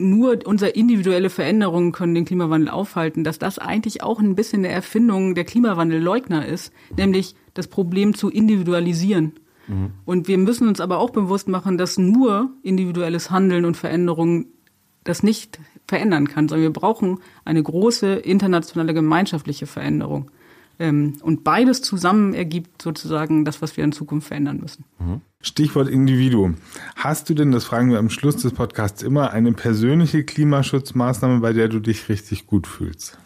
[0.00, 4.72] nur unser individuelle Veränderungen können den Klimawandel aufhalten, dass das eigentlich auch ein bisschen eine
[4.72, 9.34] Erfindung der Klimawandelleugner ist, nämlich das Problem zu individualisieren.
[9.68, 9.92] Mhm.
[10.04, 14.46] Und wir müssen uns aber auch bewusst machen, dass nur individuelles Handeln und Veränderungen
[15.04, 20.30] das nicht verändern kann, sondern wir brauchen eine große internationale gemeinschaftliche Veränderung.
[20.80, 24.86] Ähm, und beides zusammen ergibt sozusagen das, was wir in Zukunft verändern müssen.
[24.98, 25.20] Mhm.
[25.42, 26.56] Stichwort Individuum.
[26.96, 31.52] Hast du denn, das fragen wir am Schluss des Podcasts immer, eine persönliche Klimaschutzmaßnahme, bei
[31.52, 33.18] der du dich richtig gut fühlst?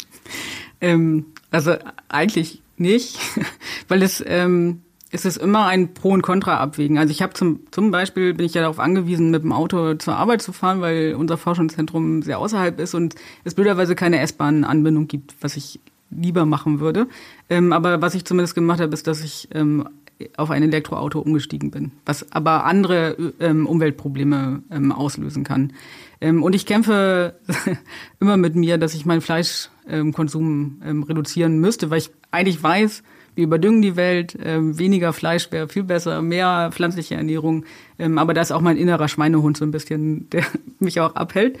[0.80, 1.74] ähm, also
[2.08, 3.18] eigentlich nicht,
[3.88, 6.98] weil es ähm, es ist immer ein Pro und Contra abwägen.
[6.98, 10.16] Also ich habe zum zum Beispiel bin ich ja darauf angewiesen, mit dem Auto zur
[10.16, 15.34] Arbeit zu fahren, weil unser Forschungszentrum sehr außerhalb ist und es blöderweise keine S-Bahn-Anbindung gibt,
[15.40, 15.80] was ich
[16.16, 17.08] lieber machen würde.
[17.48, 19.88] Ähm, aber was ich zumindest gemacht habe, ist, dass ich ähm,
[20.36, 25.72] auf ein Elektroauto umgestiegen bin, was aber andere ähm, Umweltprobleme ähm, auslösen kann.
[26.20, 27.34] Ähm, und ich kämpfe
[28.20, 33.02] immer mit mir, dass ich meinen Fleischkonsum ähm, reduzieren müsste, weil ich eigentlich weiß,
[33.34, 37.64] wir überdüngen die Welt, weniger Fleisch wäre viel besser, mehr pflanzliche Ernährung.
[37.96, 40.44] aber da ist auch mein innerer Schweinehund so ein bisschen, der
[40.80, 41.58] mich auch abhält.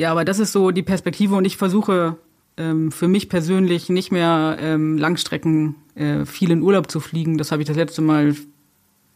[0.00, 2.16] Ja, aber das ist so die Perspektive und ich versuche
[2.56, 7.36] ähm, für mich persönlich nicht mehr ähm, Langstrecken äh, viel in Urlaub zu fliegen.
[7.36, 8.34] Das habe ich das letzte Mal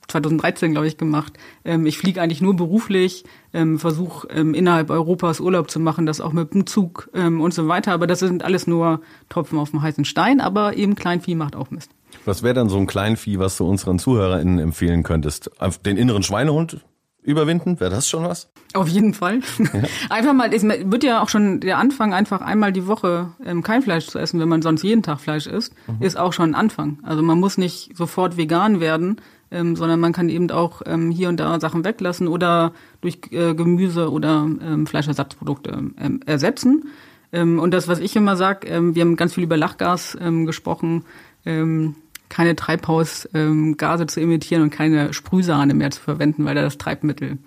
[0.08, 1.38] 2013, glaube ich, gemacht.
[1.64, 3.24] Ähm, ich fliege eigentlich nur beruflich,
[3.54, 7.54] ähm, versuche ähm, innerhalb Europas Urlaub zu machen, das auch mit dem Zug ähm, und
[7.54, 7.92] so weiter.
[7.92, 11.70] Aber das sind alles nur Tropfen auf dem heißen Stein, aber eben Kleinvieh macht auch
[11.70, 11.92] Mist.
[12.26, 15.50] Was wäre dann so ein Kleinvieh, was du unseren ZuhörerInnen empfehlen könntest?
[15.86, 16.84] Den inneren Schweinehund?
[17.24, 17.80] Überwinden?
[17.80, 18.48] Wäre das schon was?
[18.74, 19.40] Auf jeden Fall.
[19.58, 19.82] Ja.
[20.10, 23.82] Einfach mal, es wird ja auch schon der Anfang, einfach einmal die Woche ähm, kein
[23.82, 26.04] Fleisch zu essen, wenn man sonst jeden Tag Fleisch isst, mhm.
[26.04, 26.98] ist auch schon ein Anfang.
[27.02, 29.20] Also man muss nicht sofort vegan werden,
[29.50, 33.54] ähm, sondern man kann eben auch ähm, hier und da Sachen weglassen oder durch äh,
[33.54, 36.88] Gemüse oder ähm, Fleischersatzprodukte ähm, ersetzen.
[37.32, 40.46] Ähm, und das, was ich immer sage, ähm, wir haben ganz viel über Lachgas ähm,
[40.46, 41.04] gesprochen.
[41.46, 41.96] Ähm,
[42.28, 47.38] keine Treibhausgase ähm, zu emittieren und keine Sprühsahne mehr zu verwenden, weil da das Treibmittel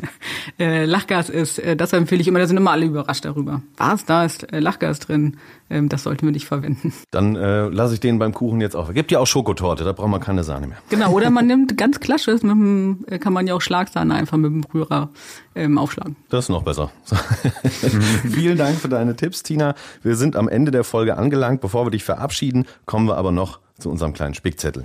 [0.58, 1.58] äh, Lachgas ist.
[1.58, 3.62] Äh, das empfehle ich immer, da sind immer alle überrascht darüber.
[3.76, 5.36] Was, da ist äh, Lachgas drin,
[5.68, 6.92] ähm, das sollten wir nicht verwenden.
[7.10, 8.92] Dann äh, lasse ich den beim Kuchen jetzt auch.
[8.94, 10.78] Gibt ja auch Schokotorte, da braucht man keine Sahne mehr.
[10.88, 14.52] Genau, oder man nimmt ganz klassisch, mit dem, kann man ja auch Schlagsahne einfach mit
[14.52, 15.10] dem Rührer
[15.54, 16.16] ähm, aufschlagen.
[16.28, 16.90] Das ist noch besser.
[18.30, 19.74] Vielen Dank für deine Tipps, Tina.
[20.02, 21.60] Wir sind am Ende der Folge angelangt.
[21.60, 24.84] Bevor wir dich verabschieden, kommen wir aber noch zu unserem kleinen Spickzettel.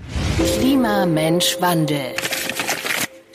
[0.57, 2.15] Klima, Mensch, Wandel.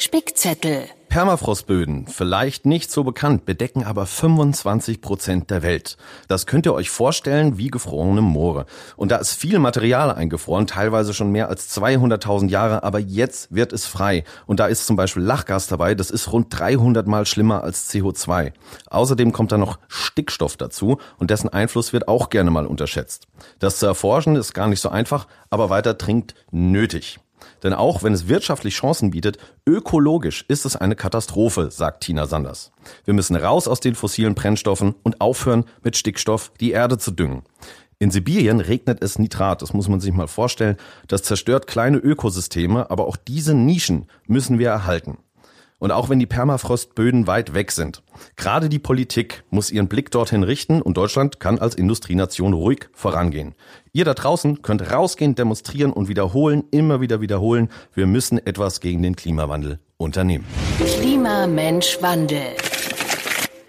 [0.03, 0.85] Spickzettel.
[1.11, 5.99] Permafrostböden, vielleicht nicht so bekannt, bedecken aber 25 Prozent der Welt.
[6.27, 8.65] Das könnt ihr euch vorstellen wie gefrorene Moore.
[8.97, 13.75] Und da ist viel Material eingefroren, teilweise schon mehr als 200.000 Jahre, aber jetzt wird
[13.75, 14.25] es frei.
[14.47, 18.55] Und da ist zum Beispiel Lachgas dabei, das ist rund 300 mal schlimmer als CO2.
[18.89, 23.27] Außerdem kommt da noch Stickstoff dazu und dessen Einfluss wird auch gerne mal unterschätzt.
[23.59, 27.21] Das zu erforschen ist gar nicht so einfach, aber weiter dringend nötig.
[27.63, 32.73] Denn auch wenn es wirtschaftlich Chancen bietet, ökologisch ist es eine Katastrophe, sagt Tina Sanders.
[33.05, 37.43] Wir müssen raus aus den fossilen Brennstoffen und aufhören, mit Stickstoff die Erde zu düngen.
[37.99, 40.79] In Sibirien regnet es Nitrat, das muss man sich mal vorstellen.
[41.07, 45.19] Das zerstört kleine Ökosysteme, aber auch diese Nischen müssen wir erhalten.
[45.81, 48.03] Und auch wenn die Permafrostböden weit weg sind.
[48.37, 53.57] Gerade die Politik muss ihren Blick dorthin richten und Deutschland kann als Industrienation ruhig vorangehen.
[53.93, 57.71] Ihr da draußen könnt rausgehen, demonstrieren und wiederholen, immer wieder wiederholen.
[57.93, 60.45] Wir müssen etwas gegen den Klimawandel unternehmen.
[60.79, 62.55] Klima, Mensch, Wandel.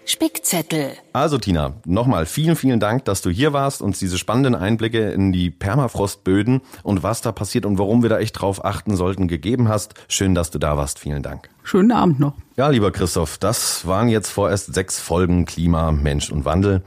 [0.04, 0.92] Spickzettel.
[1.12, 5.32] Also Tina, nochmal vielen, vielen Dank, dass du hier warst, uns diese spannenden Einblicke in
[5.32, 9.68] die Permafrostböden und was da passiert und warum wir da echt drauf achten sollten, gegeben
[9.68, 9.94] hast.
[10.08, 10.98] Schön, dass du da warst.
[10.98, 11.48] Vielen Dank.
[11.62, 12.34] Schönen Abend noch.
[12.56, 16.82] Ja, lieber Christoph, das waren jetzt vorerst sechs Folgen Klima, Mensch und Wandel.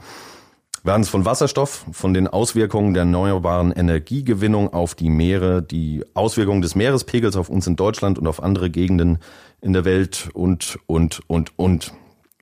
[0.83, 6.03] Wir haben es von Wasserstoff, von den Auswirkungen der erneuerbaren Energiegewinnung auf die Meere, die
[6.13, 9.17] Auswirkungen des Meerespegels auf uns in Deutschland und auf andere Gegenden
[9.61, 11.91] in der Welt und, und, und, und.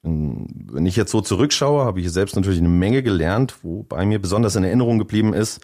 [0.03, 4.55] Wenn ich jetzt so zurückschaue, habe ich selbst natürlich eine Menge gelernt, wobei mir besonders
[4.55, 5.61] in Erinnerung geblieben ist,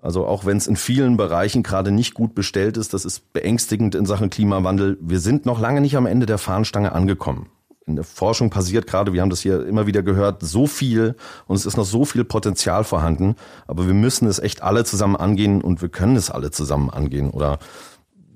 [0.00, 3.96] also auch wenn es in vielen Bereichen gerade nicht gut bestellt ist, das ist beängstigend
[3.96, 4.96] in Sachen Klimawandel.
[5.00, 7.48] Wir sind noch lange nicht am Ende der Fahnenstange angekommen.
[7.84, 11.56] In der Forschung passiert gerade, wir haben das hier immer wieder gehört, so viel und
[11.56, 13.34] es ist noch so viel Potenzial vorhanden.
[13.66, 17.30] Aber wir müssen es echt alle zusammen angehen und wir können es alle zusammen angehen.
[17.30, 17.58] Oder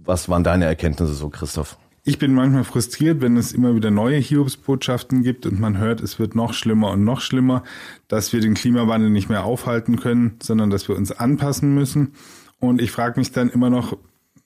[0.04, 1.76] was waren deine Erkenntnisse so, Christoph?
[2.04, 6.18] Ich bin manchmal frustriert, wenn es immer wieder neue Hiobsbotschaften gibt und man hört, es
[6.18, 7.62] wird noch schlimmer und noch schlimmer,
[8.08, 12.14] dass wir den Klimawandel nicht mehr aufhalten können, sondern dass wir uns anpassen müssen.
[12.58, 13.96] Und ich frage mich dann immer noch,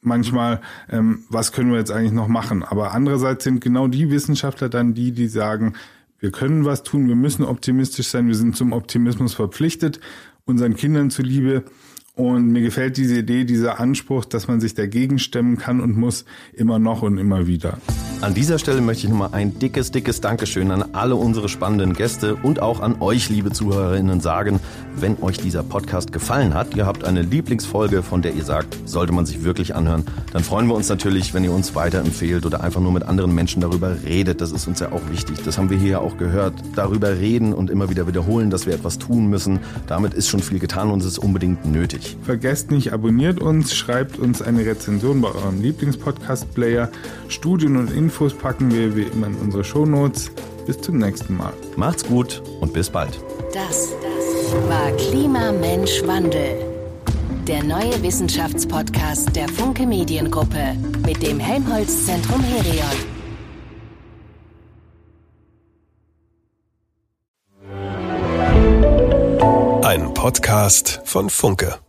[0.02, 2.62] manchmal, ähm, was können wir jetzt eigentlich noch machen?
[2.62, 5.72] Aber andererseits sind genau die Wissenschaftler dann die, die sagen,
[6.18, 9.98] wir können was tun, wir müssen optimistisch sein, wir sind zum Optimismus verpflichtet,
[10.44, 11.64] unseren Kindern zuliebe.
[12.16, 16.24] Und mir gefällt diese Idee, dieser Anspruch, dass man sich dagegen stemmen kann und muss,
[16.54, 17.78] immer noch und immer wieder.
[18.22, 22.34] An dieser Stelle möchte ich nochmal ein dickes, dickes Dankeschön an alle unsere spannenden Gäste
[22.34, 24.58] und auch an euch, liebe Zuhörerinnen, sagen,
[24.96, 29.12] wenn euch dieser Podcast gefallen hat, ihr habt eine Lieblingsfolge, von der ihr sagt, sollte
[29.12, 32.80] man sich wirklich anhören, dann freuen wir uns natürlich, wenn ihr uns weiterempfehlt oder einfach
[32.80, 34.40] nur mit anderen Menschen darüber redet.
[34.40, 35.36] Das ist uns ja auch wichtig.
[35.44, 36.54] Das haben wir hier ja auch gehört.
[36.74, 39.60] Darüber reden und immer wieder wiederholen, dass wir etwas tun müssen.
[39.86, 42.16] Damit ist schon viel getan und es ist unbedingt nötig.
[42.22, 46.88] Vergesst nicht, abonniert uns, schreibt uns eine Rezension bei eurem Lieblingspodcast-Player.
[47.28, 50.30] Studien und Infos packen wir wie immer in unsere Shownotes.
[50.64, 51.52] Bis zum nächsten Mal.
[51.74, 53.18] Macht's gut und bis bald.
[53.52, 56.54] Das, das war Klima, Mensch, Wandel.
[57.48, 62.96] Der neue Wissenschaftspodcast der Funke Mediengruppe mit dem Helmholtz Zentrum Herion.
[69.82, 71.85] Ein Podcast von Funke.